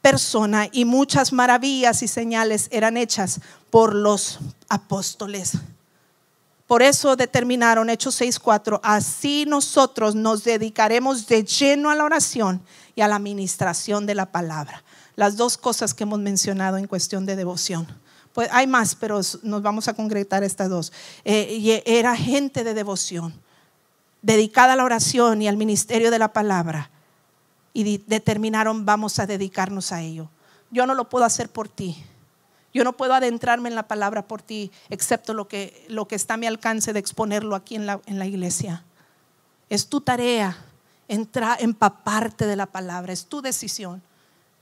[0.02, 4.38] persona y muchas maravillas y señales eran hechas por los
[4.70, 5.54] apóstoles.
[6.68, 12.62] Por eso determinaron Hechos 6:4, así nosotros nos dedicaremos de lleno a la oración
[12.96, 14.84] y a la administración de la palabra.
[15.16, 17.88] Las dos cosas que hemos mencionado en cuestión de devoción.
[18.34, 20.92] Pues hay más, pero nos vamos a concretar estas dos.
[21.24, 23.34] Eh, era gente de devoción
[24.26, 26.90] dedicada a la oración y al ministerio de la palabra
[27.74, 30.32] y determinaron vamos a dedicarnos a ello.
[30.72, 32.04] Yo no lo puedo hacer por ti.
[32.74, 36.34] Yo no puedo adentrarme en la palabra por ti, excepto lo que, lo que está
[36.34, 38.84] a mi alcance de exponerlo aquí en la, en la iglesia.
[39.70, 40.58] Es tu tarea
[41.08, 44.02] entrar, empaparte de la palabra, es tu decisión.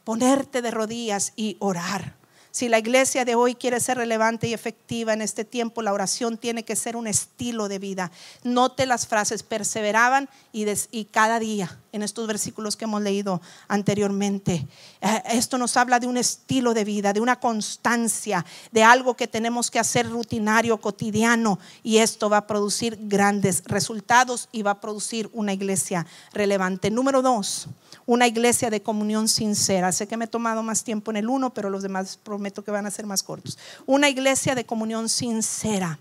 [0.04, 2.16] Ponerte de rodillas y orar
[2.54, 6.38] Si la iglesia de hoy quiere ser relevante y efectiva en este tiempo, la oración
[6.38, 8.12] tiene que ser un estilo de vida.
[8.44, 14.68] Note las frases, perseveraban y, y cada día, en estos versículos que hemos leído anteriormente.
[15.00, 19.28] Eh, esto nos habla de un estilo de vida, de una constancia, de algo que
[19.28, 24.82] tenemos que hacer rutinario, cotidiano, y esto va a producir grandes resultados y va a
[24.82, 26.92] producir una iglesia relevante.
[26.92, 27.70] Número dos
[28.06, 29.92] una iglesia de comunión sincera.
[29.92, 32.72] Sé que me he tomado más tiempo en el uno, pero los demás prometo que
[32.72, 33.58] van a ser más cortos.
[33.86, 36.00] Una iglesia de comunión sincera.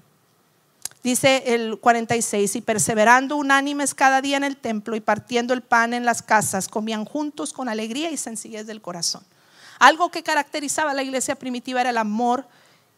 [1.02, 5.94] Dice el 46, y perseverando unánimes cada día en el templo y partiendo el pan
[5.94, 9.24] en las casas, comían juntos con alegría y sencillez del corazón.
[9.80, 12.46] Algo que caracterizaba a la iglesia primitiva era el amor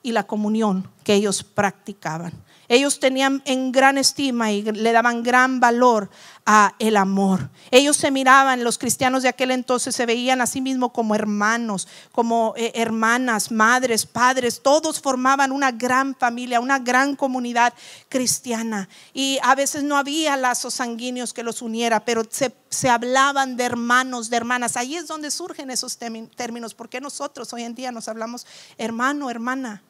[0.03, 2.33] y la comunión que ellos practicaban.
[2.67, 6.09] Ellos tenían en gran estima y le daban gran valor
[6.47, 7.51] a el amor.
[7.71, 11.87] Ellos se miraban, los cristianos de aquel entonces se veían a sí mismos como hermanos,
[12.13, 17.75] como eh, hermanas, madres, padres, todos formaban una gran familia, una gran comunidad
[18.09, 18.89] cristiana.
[19.13, 23.65] Y a veces no había lazos sanguíneos que los uniera, pero se, se hablaban de
[23.65, 24.79] hermanos, de hermanas.
[24.79, 28.47] Ahí es donde surgen esos términos, porque nosotros hoy en día nos hablamos
[28.79, 29.83] hermano, hermana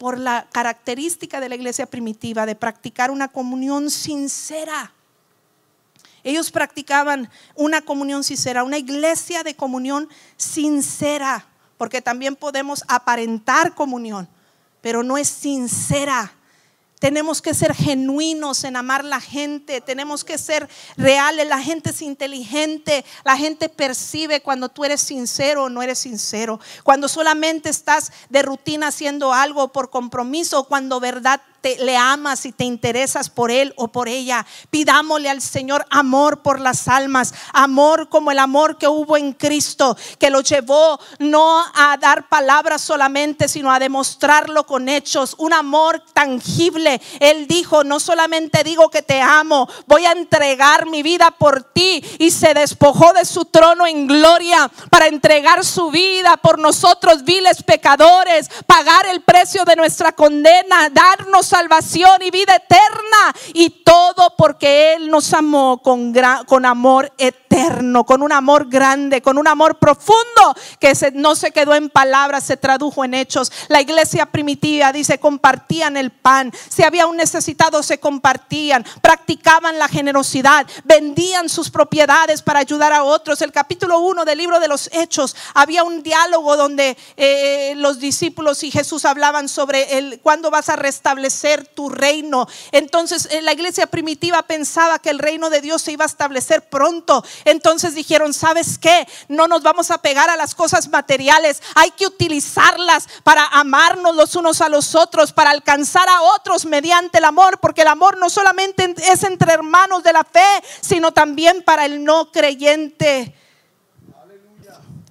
[0.00, 4.94] por la característica de la iglesia primitiva de practicar una comunión sincera.
[6.24, 10.08] Ellos practicaban una comunión sincera, una iglesia de comunión
[10.38, 11.44] sincera,
[11.76, 14.26] porque también podemos aparentar comunión,
[14.80, 16.32] pero no es sincera.
[17.00, 22.02] Tenemos que ser genuinos en amar la gente, tenemos que ser reales, la gente es
[22.02, 28.12] inteligente, la gente percibe cuando tú eres sincero o no eres sincero, cuando solamente estás
[28.28, 33.72] de rutina haciendo algo por compromiso, cuando verdad le amas y te interesas por él
[33.76, 34.46] o por ella.
[34.70, 39.96] Pidámosle al Señor amor por las almas, amor como el amor que hubo en Cristo,
[40.18, 46.02] que lo llevó no a dar palabras solamente, sino a demostrarlo con hechos, un amor
[46.12, 47.00] tangible.
[47.20, 52.02] Él dijo, no solamente digo que te amo, voy a entregar mi vida por ti
[52.18, 57.62] y se despojó de su trono en gloria para entregar su vida por nosotros, viles
[57.62, 63.34] pecadores, pagar el precio de nuestra condena, darnos salvación y vida eterna.
[63.52, 66.14] Y todo porque Él nos amó con,
[66.46, 71.74] con amor eterno, con un amor grande, con un amor profundo que no se quedó
[71.74, 73.50] en palabras, se tradujo en hechos.
[73.68, 76.52] La iglesia primitiva dice, compartían el pan.
[76.68, 83.02] Si había un necesitado, se compartían, practicaban la generosidad, vendían sus propiedades para ayudar a
[83.02, 83.42] otros.
[83.42, 88.62] El capítulo 1 del libro de los hechos, había un diálogo donde eh, los discípulos
[88.62, 91.39] y Jesús hablaban sobre el, cuándo vas a restablecer
[91.74, 92.46] tu reino.
[92.72, 96.68] Entonces eh, la iglesia primitiva pensaba que el reino de Dios se iba a establecer
[96.68, 97.24] pronto.
[97.44, 99.06] Entonces dijeron, ¿sabes qué?
[99.28, 101.62] No nos vamos a pegar a las cosas materiales.
[101.74, 107.18] Hay que utilizarlas para amarnos los unos a los otros, para alcanzar a otros mediante
[107.18, 111.62] el amor, porque el amor no solamente es entre hermanos de la fe, sino también
[111.62, 113.34] para el no creyente.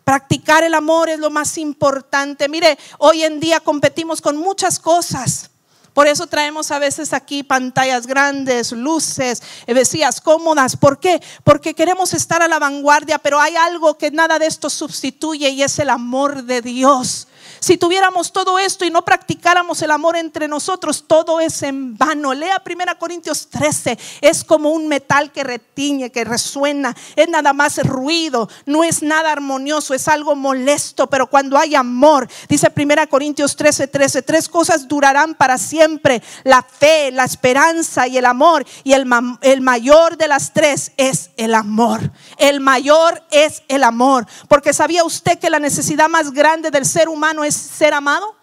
[0.03, 2.49] Practicar el amor es lo más importante.
[2.49, 5.51] Mire, hoy en día competimos con muchas cosas.
[5.93, 10.75] Por eso traemos a veces aquí pantallas grandes, luces, vestidas cómodas.
[10.75, 11.21] ¿Por qué?
[11.43, 15.63] Porque queremos estar a la vanguardia, pero hay algo que nada de esto sustituye y
[15.63, 17.28] es el amor de Dios.
[17.59, 22.33] Si tuviéramos todo esto y no practicáramos el amor entre nosotros, todo es en vano.
[22.33, 23.97] Lea 1 Corintios 13.
[24.21, 26.95] Es como un metal que retiñe, que resuena.
[27.15, 28.49] Es nada más ruido.
[28.65, 29.93] No es nada armonioso.
[29.93, 31.07] Es algo molesto.
[31.07, 36.21] Pero cuando hay amor, dice 1 Corintios 13, 13, tres cosas durarán para siempre.
[36.43, 38.65] La fe, la esperanza y el amor.
[38.83, 39.05] Y el,
[39.41, 42.11] el mayor de las tres es el amor.
[42.37, 44.25] El mayor es el amor.
[44.47, 48.39] Porque sabía usted que la necesidad más grande del ser humano es ser amado.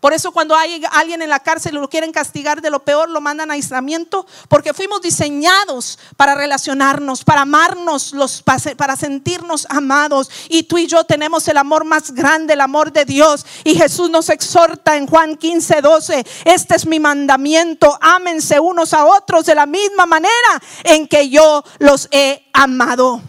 [0.00, 3.10] Por eso cuando hay alguien en la cárcel y lo quieren castigar de lo peor,
[3.10, 10.30] lo mandan a aislamiento, porque fuimos diseñados para relacionarnos, para amarnos, los, para sentirnos amados.
[10.48, 13.44] Y tú y yo tenemos el amor más grande, el amor de Dios.
[13.62, 19.04] Y Jesús nos exhorta en Juan 15, 12, este es mi mandamiento, ámense unos a
[19.04, 20.32] otros de la misma manera
[20.84, 23.20] en que yo los he amado.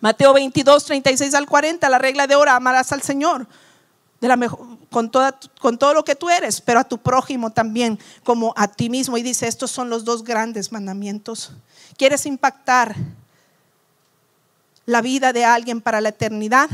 [0.00, 3.46] Mateo 22, 36 al 40, la regla de oro, amarás al Señor
[4.90, 5.10] con,
[5.60, 9.16] con todo lo que tú eres, pero a tu prójimo también como a ti mismo.
[9.16, 11.52] Y dice, estos son los dos grandes mandamientos.
[11.96, 12.94] ¿Quieres impactar
[14.84, 16.68] la vida de alguien para la eternidad?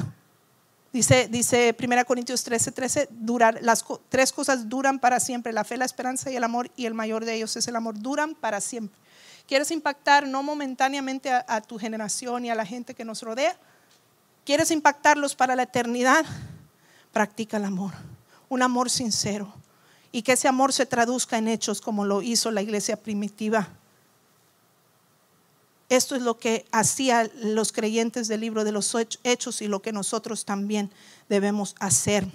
[0.93, 5.77] Dice, dice 1 Corintios 13, 13, durar, las tres cosas duran para siempre, la fe,
[5.77, 8.61] la esperanza y el amor, y el mayor de ellos es el amor, duran para
[8.61, 8.99] siempre.
[9.47, 13.57] ¿Quieres impactar no momentáneamente a tu generación y a la gente que nos rodea?
[14.45, 16.25] ¿Quieres impactarlos para la eternidad?
[17.17, 17.93] Practica el amor,
[18.51, 19.51] un amor sincero,
[20.13, 23.71] y que ese amor se traduzca en hechos como lo hizo la iglesia primitiva.
[25.89, 28.95] Esto es lo que hacían los creyentes del libro de los
[29.25, 30.91] hechos y lo que nosotros también
[31.31, 32.29] debemos hacer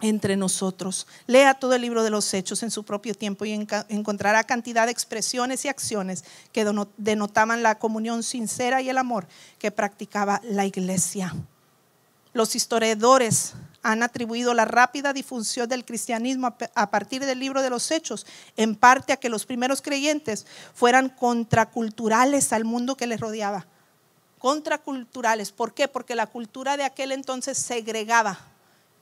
[0.00, 1.06] entre nosotros.
[1.28, 3.52] Lea todo el libro de los hechos en su propio tiempo y
[3.88, 6.66] encontrará cantidad de expresiones y acciones que
[6.96, 9.28] denotaban la comunión sincera y el amor
[9.60, 11.32] que practicaba la iglesia.
[12.36, 13.54] Los historiadores
[13.86, 18.26] han atribuido la rápida difusión del cristianismo a partir del libro de los hechos,
[18.56, 23.66] en parte a que los primeros creyentes fueran contraculturales al mundo que les rodeaba.
[24.40, 25.86] Contraculturales, ¿por qué?
[25.86, 28.40] Porque la cultura de aquel entonces segregaba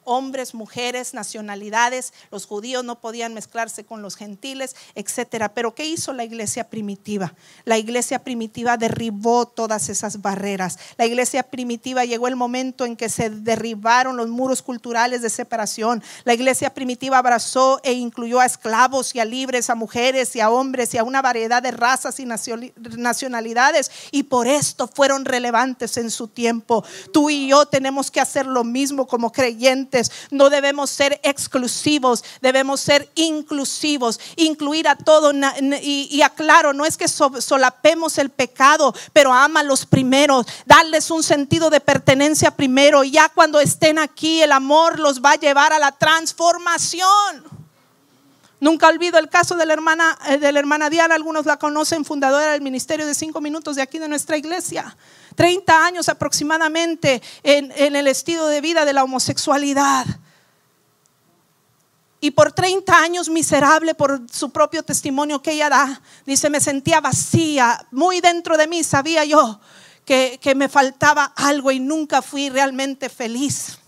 [0.05, 5.55] hombres, mujeres, nacionalidades, los judíos no podían mezclarse con los gentiles, etcétera.
[5.55, 7.35] Pero ¿qué hizo la iglesia primitiva?
[7.65, 10.79] La iglesia primitiva derribó todas esas barreras.
[10.97, 16.03] La iglesia primitiva llegó el momento en que se derribaron los muros culturales de separación.
[16.25, 20.51] La iglesia primitiva abrazó e incluyó a esclavos y a libres, a mujeres y a
[20.51, 26.11] hombres y a una variedad de razas y nacionalidades y por esto fueron relevantes en
[26.11, 26.85] su tiempo.
[27.13, 29.94] Tú y yo tenemos que hacer lo mismo como creyentes
[30.31, 35.33] no debemos ser exclusivos, debemos ser inclusivos, incluir a todo.
[35.83, 39.33] Y, aclaro, no es que solapemos el pecado, pero
[39.65, 43.05] los primero, darles un sentido de pertenencia primero.
[43.05, 47.64] Ya cuando estén aquí, el amor los va a llevar a la transformación.
[48.61, 52.05] Nunca olvido el caso de la hermana, eh, de la hermana Diana, algunos la conocen,
[52.05, 54.97] fundadora del Ministerio de Cinco Minutos de aquí de nuestra iglesia.
[55.35, 60.07] 30 años aproximadamente en, el estilo de vida de la homosexualidad.
[62.21, 67.01] Y por 30 años miserable por su propio testimonio que ella da, dice, me sentía
[67.01, 69.61] vacía, muy dentro de mí sabía yo
[70.07, 73.79] que, que me faltaba algo y nunca fui realmente feliz.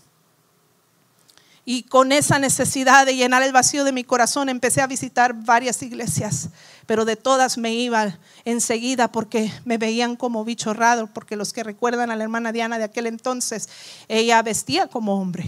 [1.69, 5.83] Y con esa necesidad de llenar el vacío de mi corazón empecé a visitar varias
[5.83, 6.47] iglesias,
[6.85, 11.63] pero de todas me iba enseguida porque me veían como bicho raro, porque los que
[11.63, 13.67] recuerdan a la hermana Diana de aquel entonces,
[14.07, 15.43] ella vestía como hombre.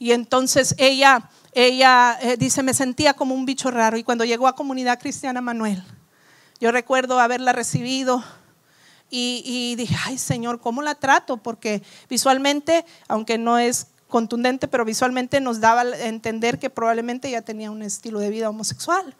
[0.00, 3.96] Y entonces ella, ella eh, dice, me sentía como un bicho raro.
[3.96, 5.80] Y cuando llegó a Comunidad Cristiana Manuel,
[6.58, 8.24] yo recuerdo haberla recibido
[9.10, 11.36] y, dije, ay Señor, ¿cómo la trato?
[11.36, 17.42] Porque visualmente, aunque no es contundente, pero visualmente nos daba a entender que probablemente ella
[17.42, 19.16] tenía un estilo de vida homosexual.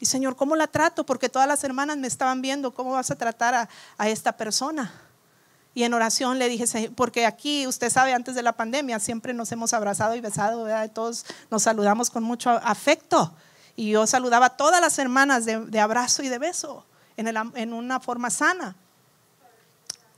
[0.00, 1.04] Y Señor, ¿cómo la trato?
[1.04, 4.92] Porque todas las hermanas me estaban viendo, ¿cómo vas a tratar a, esta persona?
[5.74, 9.52] Y en oración le dije, porque aquí, usted sabe, antes de la pandemia siempre nos
[9.52, 13.32] hemos abrazado y besado, todos nos saludamos con mucho afecto.
[13.76, 16.84] Y yo saludaba a todas las hermanas de abrazo y de beso
[17.16, 18.76] en, una forma sana.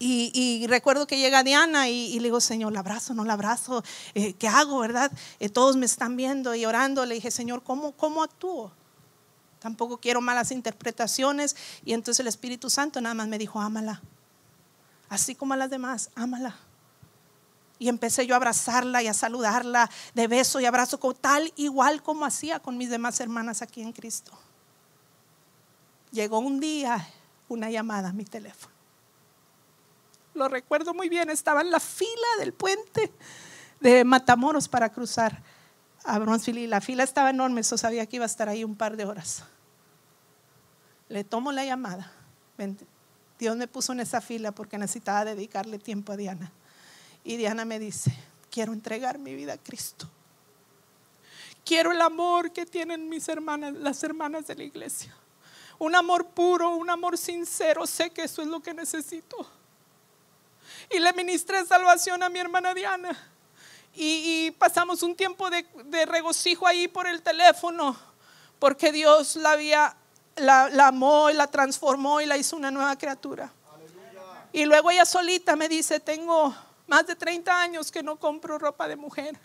[0.04, 3.14] Y, recuerdo que llega Diana y, le digo, Señor, ¿la abrazo?
[3.14, 3.84] ¿No la abrazo?
[4.14, 5.12] Eh, ¿Qué hago, verdad?
[5.38, 7.06] Eh, todos me están viendo y orando.
[7.06, 8.72] Le dije, Señor, ¿cómo, ¿cómo actúo?
[9.60, 11.54] Tampoco quiero malas interpretaciones.
[11.84, 14.02] Y entonces el Espíritu Santo nada más me dijo, ámala.
[15.08, 16.56] Así como a las demás, ámala.
[17.78, 22.24] Y empecé yo a abrazarla y a saludarla de beso y abrazo, tal igual como
[22.24, 24.32] hacía con mis demás hermanas aquí en Cristo
[26.12, 27.08] llegó un día
[27.48, 28.72] una llamada a mi teléfono.
[30.34, 33.12] Lo recuerdo muy bien, estaba en la fila del puente
[33.80, 35.42] de Matamoros para cruzar
[36.04, 38.76] a Bronzeville y la fila estaba enorme, eso sabía que iba a estar ahí un
[38.76, 39.44] par de horas.
[41.08, 42.10] Le tomo la llamada.
[43.38, 46.50] Dios me puso en esa fila porque necesitaba dedicarle tiempo a Diana.
[47.24, 48.16] Y Diana me dice,
[48.50, 50.08] quiero entregar mi vida a Cristo.
[51.64, 55.14] Quiero el amor que tienen mis hermanas, las hermanas de la iglesia
[55.82, 57.88] un amor puro, un amor sincero.
[57.88, 59.36] Sé que eso es lo que necesito.
[60.88, 63.10] Y le ministré salvación a mi hermana Diana.
[63.92, 65.66] Y, pasamos un tiempo de,
[66.06, 67.96] regocijo ahí por el teléfono,
[68.60, 69.96] porque Dios la había,
[70.36, 73.52] la, amó y la transformó y la hizo una nueva criatura.
[74.52, 76.54] Y luego ella solita me dice, tengo
[76.86, 79.36] más de 30 años que no compro ropa de mujer.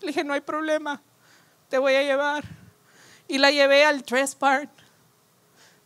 [0.00, 1.02] Le dije, no hay problema,
[1.68, 2.63] te voy a llevar.
[3.28, 4.70] Y la llevé al dress part.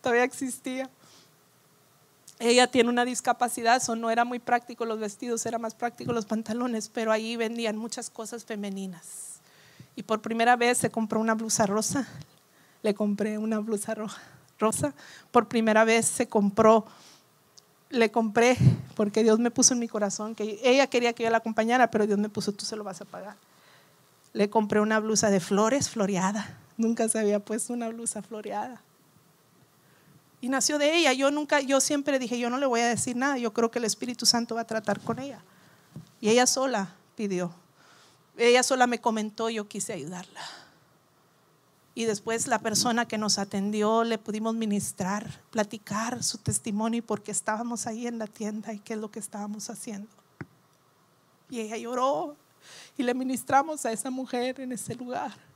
[0.02, 0.90] Todavía existía.
[2.40, 6.24] Ella tiene una discapacidad, eso no era muy práctico los vestidos, era más práctico los
[6.24, 9.40] pantalones, pero ahí vendían muchas cosas femeninas.
[9.96, 12.06] Y por primera vez se compró una blusa rosa.
[12.82, 13.96] Le compré una blusa
[14.58, 14.94] rosa.
[15.32, 16.86] Por primera vez se compró,
[17.90, 18.56] le compré,
[18.94, 22.06] porque Dios me puso en mi corazón, que ella quería que yo la acompañara, pero
[22.06, 23.36] Dios me puso, tú se lo vas a pagar.
[24.32, 28.80] Le compré una blusa de flores floreada Nunca se había puesto una blusa floreada.
[30.40, 31.12] Y nació de ella.
[31.12, 33.36] Yo nunca, yo siempre dije, yo no le voy a decir nada.
[33.36, 35.42] Yo creo que el Espíritu Santo va a tratar con ella.
[36.20, 37.52] Y ella sola pidió.
[38.36, 40.40] Ella sola me comentó, yo quise ayudarla.
[41.96, 47.24] Y después la persona que nos atendió le pudimos ministrar, platicar su testimonio y por
[47.24, 50.08] qué estábamos ahí en la tienda y qué es lo que estábamos haciendo.
[51.50, 52.36] Y ella lloró
[52.96, 55.47] y le ministramos a esa mujer en ese lugar.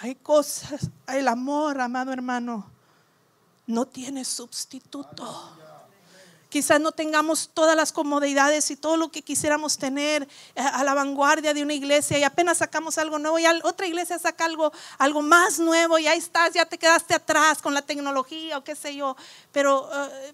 [0.00, 2.70] Hay cosas, el amor, amado hermano,
[3.66, 5.57] no tiene sustituto.
[6.48, 10.94] Quizás no tengamos todas las comodidades y todo lo que quisiéramos tener eh, a la
[10.94, 15.20] vanguardia de una iglesia y apenas sacamos algo nuevo y otra iglesia saca algo, algo
[15.20, 18.94] más nuevo y ahí estás, ya te quedaste atrás con la tecnología o qué sé
[18.94, 19.14] yo.
[19.52, 19.90] Pero,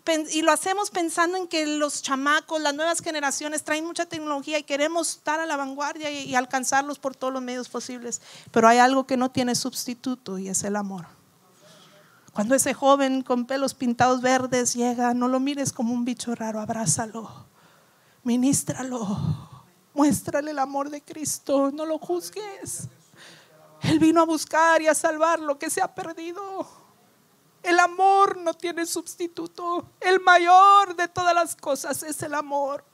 [0.07, 4.59] eh, y lo hacemos pensando en que los chamacos, las nuevas generaciones traen mucha tecnología
[4.59, 8.21] y queremos estar a la vanguardia y alcanzarlos por todos los medios posibles.
[8.53, 11.07] Pero hay algo que no tiene sustituto y es el amor.
[12.35, 16.61] Cuando ese joven con pelos pintados verdes llega, no lo mires como un bicho raro,
[16.61, 17.31] abrázalo,
[18.25, 19.63] ministralo,
[19.95, 22.89] muéstrale el amor de Cristo, no lo juzgues.
[23.83, 26.67] Él vino a buscar y a salvar lo que se ha perdido.
[27.63, 29.93] El amor no tiene sustituto.
[30.01, 32.85] El mayor de todas las cosas es el amor.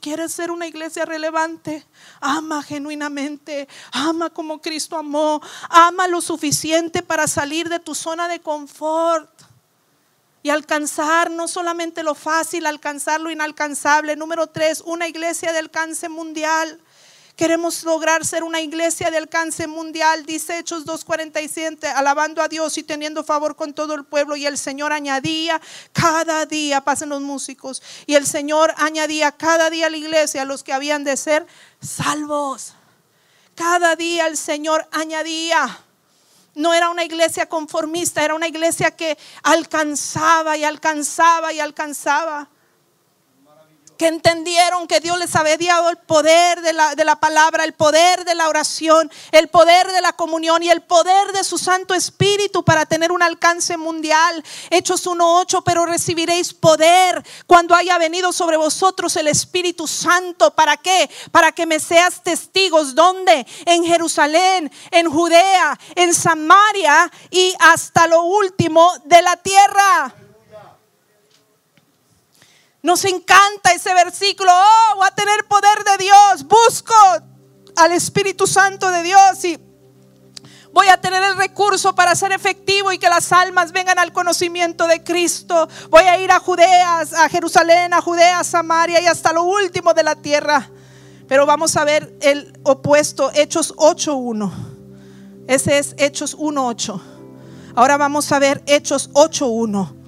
[0.00, 1.86] ¿Quieres ser una iglesia relevante?
[2.20, 8.40] Ama genuinamente, ama como Cristo amó, ama lo suficiente para salir de tu zona de
[8.40, 9.30] confort
[10.42, 14.14] y alcanzar no solamente lo fácil, alcanzar lo inalcanzable.
[14.14, 16.80] Número tres, una iglesia de alcance mundial.
[17.36, 22.84] Queremos lograr ser una iglesia de alcance mundial, dice Hechos 2.47, alabando a Dios y
[22.84, 24.36] teniendo favor con todo el pueblo.
[24.36, 25.60] Y el Señor añadía
[25.92, 30.44] cada día, pasen los músicos, y el Señor añadía cada día a la iglesia a
[30.44, 31.44] los que habían de ser
[31.80, 32.74] salvos.
[33.56, 35.80] Cada día el Señor añadía.
[36.54, 42.48] No era una iglesia conformista, era una iglesia que alcanzaba y alcanzaba y alcanzaba
[43.96, 47.74] que entendieron que Dios les había dado el poder de la, de la, palabra, el
[47.74, 51.94] poder de la oración, el poder de la comunión y el poder de su Santo
[51.94, 54.42] Espíritu para tener un alcance mundial.
[54.70, 60.50] Hechos 1.8, pero recibiréis poder cuando haya venido sobre vosotros el Espíritu Santo.
[60.52, 61.08] ¿Para qué?
[61.30, 62.94] Para que me seas testigos.
[62.94, 63.46] ¿Dónde?
[63.66, 70.23] En Jerusalén, en Judea, en Samaria y hasta lo último de la tierra.
[72.84, 74.52] Nos encanta ese versículo.
[74.52, 76.46] Oh, voy a tener poder de Dios.
[76.46, 76.94] Busco
[77.76, 79.58] al Espíritu Santo de Dios y
[80.70, 84.86] voy a tener el recurso para ser efectivo y que las almas vengan al conocimiento
[84.86, 85.66] de Cristo.
[85.88, 89.94] Voy a ir a Judea, a Jerusalén, a Judea, a Samaria y hasta lo último
[89.94, 90.70] de la tierra.
[91.26, 94.52] Pero vamos a ver el opuesto, Hechos 8.1.
[95.48, 97.00] Ese es Hechos 1.8.
[97.76, 100.03] Ahora vamos a ver Hechos 8.1.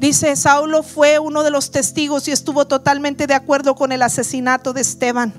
[0.00, 4.72] Dice, Saulo fue uno de los testigos y estuvo totalmente de acuerdo con el asesinato
[4.72, 5.34] de Esteban.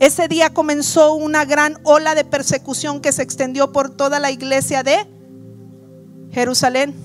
[0.00, 4.82] Ese día comenzó una gran ola de persecución que se extendió por toda la iglesia
[4.82, 5.06] de
[6.32, 6.96] Jerusalén.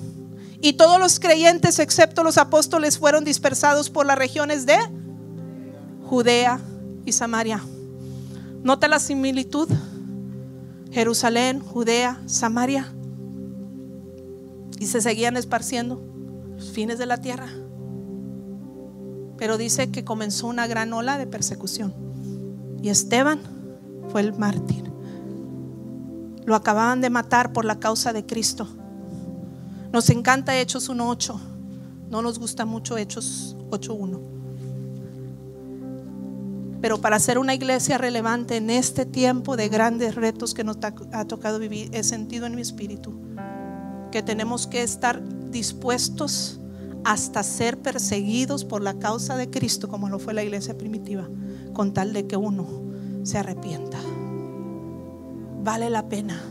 [0.59, 4.79] Y todos los creyentes, excepto los apóstoles, fueron dispersados por las regiones de
[6.05, 6.59] Judea
[7.05, 7.61] y Samaria.
[8.63, 9.69] Nota la similitud.
[10.91, 12.91] Jerusalén, Judea, Samaria.
[14.79, 16.16] Y se seguían esparciendo
[16.57, 17.47] fines de la tierra.
[19.37, 21.93] Pero dice que comenzó una gran ola de persecución.
[22.81, 23.39] Y Esteban
[24.09, 24.91] fue el mártir.
[26.45, 28.67] Lo acababan de matar por la causa de Cristo.
[29.91, 31.39] Nos encanta Hechos 1.8.
[32.09, 34.21] No nos gusta mucho Hechos 8.1.
[36.81, 40.77] Pero para ser una iglesia relevante en este tiempo de grandes retos que nos
[41.11, 43.19] ha tocado vivir, he sentido en mi espíritu
[44.17, 46.59] que tenemos que estar dispuestos
[47.05, 51.29] hasta ser perseguidos por la causa de Cristo, como lo fue la iglesia primitiva,
[51.71, 52.67] con tal de que uno
[53.21, 53.99] se arrepienta.
[55.63, 56.41] Vale la pena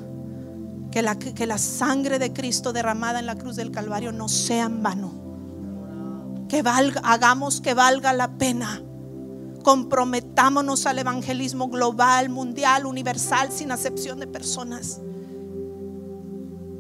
[0.93, 4.67] que la, que la sangre de Cristo derramada en la cruz del Calvario no sea
[4.67, 6.47] en vano.
[6.49, 8.81] Que valga, hagamos que valga la pena.
[9.65, 15.01] Comprometámonos al evangelismo global, mundial, universal, sin acepción de personas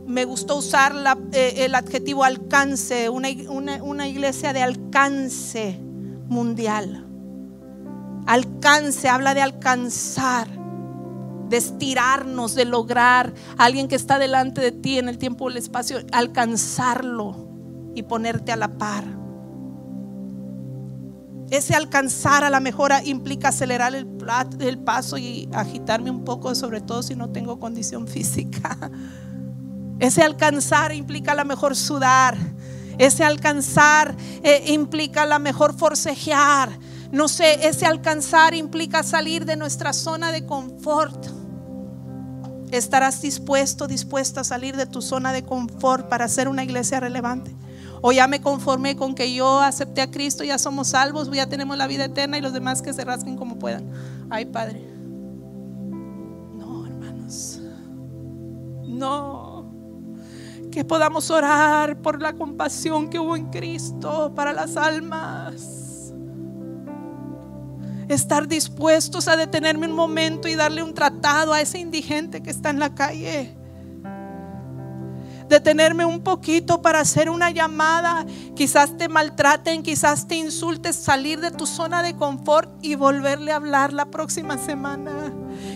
[0.07, 0.95] me gustó usar
[1.33, 5.81] eh, el adjetivo alcance, una, iglesia de alcance
[6.29, 7.07] mundial.
[8.27, 10.49] Alcance, habla de alcanzar,
[11.49, 15.59] de estirarnos, de lograr alguien que está delante de ti en el tiempo y el
[15.59, 17.49] espacio, alcanzarlo
[17.95, 19.05] y ponerte a la par.
[21.51, 24.09] Ese alcanzar a la mejora implica acelerar el,
[24.59, 28.91] el paso y agitarme un poco, sobre todo si no tengo condición física.
[29.99, 32.37] Ese alcanzar implica a la mejor sudar.
[32.99, 36.71] Ese alcanzar eh, implica a la mejor forcejear.
[37.13, 41.27] No sé, ese alcanzar implica salir de nuestra zona de confort.
[42.73, 47.55] ¿Estarás dispuesto, dispuesta a salir de tu zona de confort para ser una iglesia relevante?
[48.03, 51.77] O ya me conformé con que yo acepté a Cristo, ya somos salvos, ya tenemos
[51.77, 53.91] la vida eterna y los demás que se rasquen como puedan.
[54.31, 54.85] Ay, Padre.
[56.55, 57.61] No, hermanos.
[58.85, 59.46] No.
[60.77, 66.13] Que podamos orar por la compasión que hubo en Cristo para las almas
[68.09, 72.69] estar dispuestos a detenerme un momento y darle un tratado a ese indigente que está
[72.69, 73.57] en la calle.
[75.49, 78.27] Detenerme un poquito para hacer una llamada.
[78.55, 83.57] Quizás te maltraten, quizás te insultes, salir de tu zona de confort y volverle a
[83.57, 85.33] hablar la próxima semana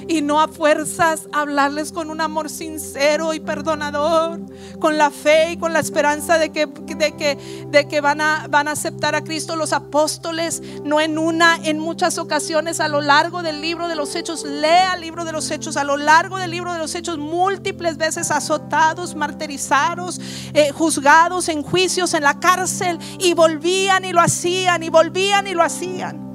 [0.08, 4.40] y no a fuerzas hablarles con un amor sincero y perdonador,
[4.78, 8.46] con la fe y con la esperanza de que, de que, de que van, a,
[8.48, 13.00] van a aceptar a Cristo los apóstoles, no en una, en muchas ocasiones a lo
[13.00, 16.38] largo del libro de los hechos, lea el libro de los hechos, a lo largo
[16.38, 20.20] del libro de los hechos, múltiples veces azotados, martirizados,
[20.54, 25.54] eh, juzgados en juicios, en la cárcel, y volvían y lo hacían, y volvían y
[25.54, 26.29] lo hacían.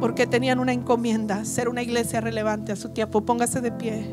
[0.00, 3.22] Porque tenían una encomienda, ser una iglesia relevante a su tiempo.
[3.22, 4.06] Póngase de pie.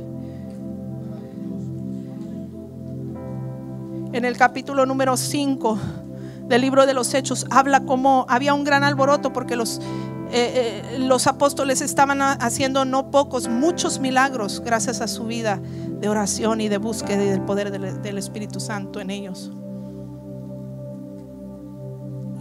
[4.14, 5.80] En el capítulo número 5
[6.48, 9.80] del libro de los Hechos habla como había un gran alboroto porque los,
[10.32, 15.60] eh, eh, los apóstoles estaban haciendo no pocos, muchos milagros gracias a su vida
[16.00, 19.52] de oración y de búsqueda y del poder del Espíritu Santo en ellos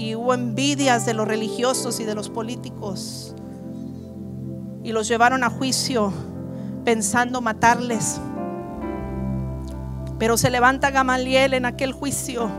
[0.03, 3.37] y hubo envidias de los religiosos y de los políticos.
[4.83, 6.13] Y los llevaron a juicio
[6.85, 8.21] pensando matarles.
[10.19, 12.51] Pero se levanta Gamaliel en aquel juicio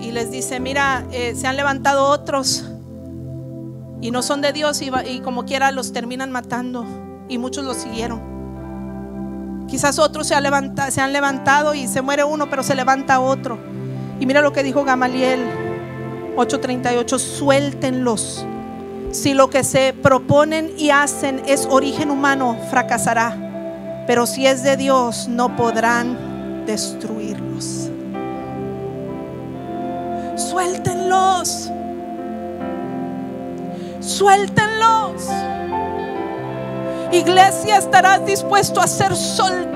[0.00, 2.68] y les dice, mira, eh, se han levantado otros
[4.00, 6.84] y no son de Dios y, como quiera los terminan matando
[7.28, 8.20] y muchos los siguieron.
[9.68, 10.34] Quizás otros se,
[10.90, 13.75] se han levantado y se muere uno, pero se levanta otro.
[14.18, 15.40] Y mira lo que dijo Gamaliel
[16.36, 18.46] 8:38, suéltenlos.
[19.10, 24.04] Si lo que se proponen y hacen es origen humano, fracasará.
[24.06, 27.90] Pero si es de Dios, no podrán destruirlos.
[30.36, 31.70] Suéltenlos.
[34.00, 35.28] Suéltenlos.
[37.12, 39.75] Iglesia, estarás dispuesto a ser soltado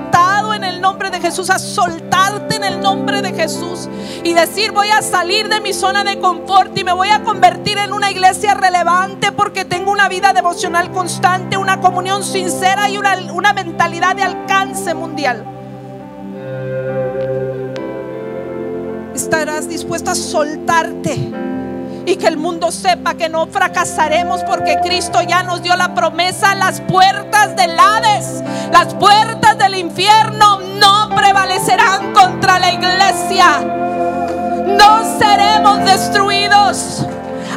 [0.63, 3.89] en el nombre de Jesús, a soltarte en el nombre de Jesús
[4.23, 7.77] y decir voy a salir de mi zona de confort y me voy a convertir
[7.77, 13.17] en una iglesia relevante porque tengo una vida devocional constante, una comunión sincera y una,
[13.33, 15.43] una mentalidad de alcance mundial.
[19.15, 21.50] Estarás dispuesto a soltarte
[22.05, 26.55] y que el mundo sepa que no fracasaremos porque Cristo ya nos dio la promesa,
[26.55, 33.59] las puertas del Hades, las puertas del infierno no prevalecerán contra la iglesia.
[34.67, 37.05] No seremos destruidos.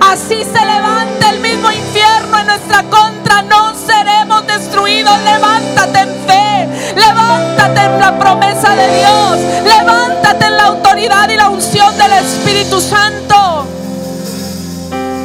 [0.01, 5.19] Así se levanta el mismo infierno en nuestra contra, no seremos destruidos.
[5.23, 11.49] Levántate en fe, levántate en la promesa de Dios, levántate en la autoridad y la
[11.49, 13.67] unción del Espíritu Santo.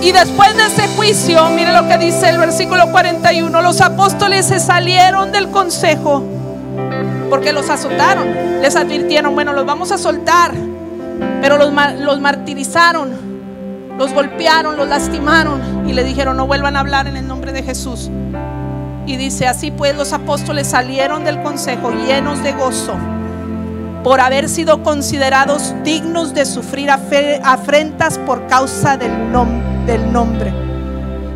[0.02, 4.60] Y después de ese juicio, mire lo que dice el versículo 41, los apóstoles se
[4.60, 6.24] salieron del consejo
[7.30, 10.54] porque los azotaron, les advirtieron, bueno, los vamos a soltar,
[11.41, 13.12] pero los, los martirizaron,
[13.97, 17.62] los golpearon, los lastimaron y le dijeron, no vuelvan a hablar en el nombre de
[17.62, 18.10] Jesús.
[19.06, 22.95] Y dice, así pues los apóstoles salieron del consejo llenos de gozo
[24.04, 30.54] por haber sido considerados dignos de sufrir afrentas por causa del nombre del nombre.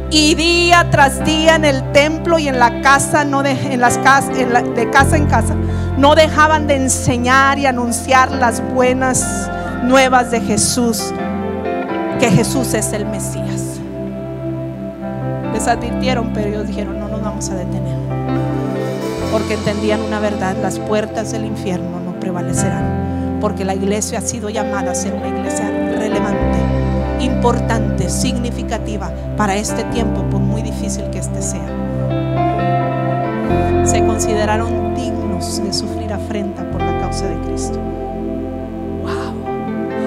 [0.09, 4.37] Y día tras día en el templo y en la casa, no en las casas,
[4.37, 5.55] de casa en casa,
[5.97, 9.49] no dejaban de enseñar y anunciar las buenas
[9.83, 11.11] nuevas de Jesús,
[12.19, 13.79] que Jesús es el Mesías.
[15.51, 17.97] Les advirtieron, pero ellos dijeron, no nos vamos a detener.
[19.31, 23.39] Porque entendían una verdad, las puertas del infierno no prevalecerán.
[23.41, 25.67] Porque la iglesia ha sido llamada a ser una iglesia
[25.97, 26.52] relevante
[27.23, 31.67] importante, significativa para este tiempo, por muy difícil que este sea.
[33.85, 37.79] Se consideraron dignos de sufrir afrenta por la causa de Cristo.
[39.01, 39.33] ¡Wow!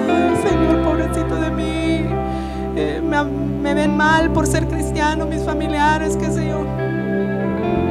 [0.09, 2.05] Ay, Señor, pobrecito de mí.
[2.75, 6.65] Eh, me, me, ven mal por ser cristiano, mis familiares, qué sé yo.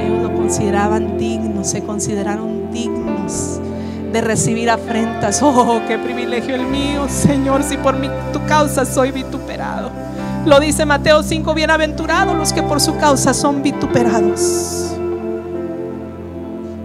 [0.00, 3.60] Ellos lo consideraban dignos, se consideraron dignos
[4.12, 5.42] de recibir afrentas.
[5.42, 9.90] Oh, qué privilegio el mío, Señor, si por mi, tu causa soy vituperado.
[10.44, 14.92] Lo dice Mateo 5, bienaventurados los que por su causa son vituperados.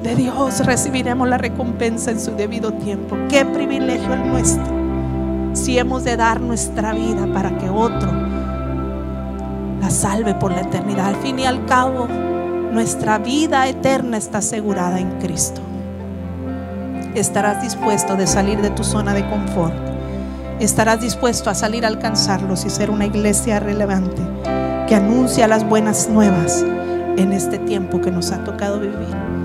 [0.01, 3.15] De Dios recibiremos la recompensa en su debido tiempo.
[3.29, 4.65] Qué privilegio el nuestro.
[5.53, 8.11] Si hemos de dar nuestra vida para que otro
[9.81, 11.07] la salve por la eternidad.
[11.07, 15.61] Al fin y al cabo, nuestra vida eterna está asegurada en Cristo.
[17.15, 19.75] Estarás dispuesto de salir de tu zona de confort.
[20.59, 24.21] Estarás dispuesto a salir a alcanzarlos y ser una iglesia relevante
[24.87, 26.63] que anuncia las buenas nuevas
[27.17, 29.40] en este tiempo que nos ha tocado vivir.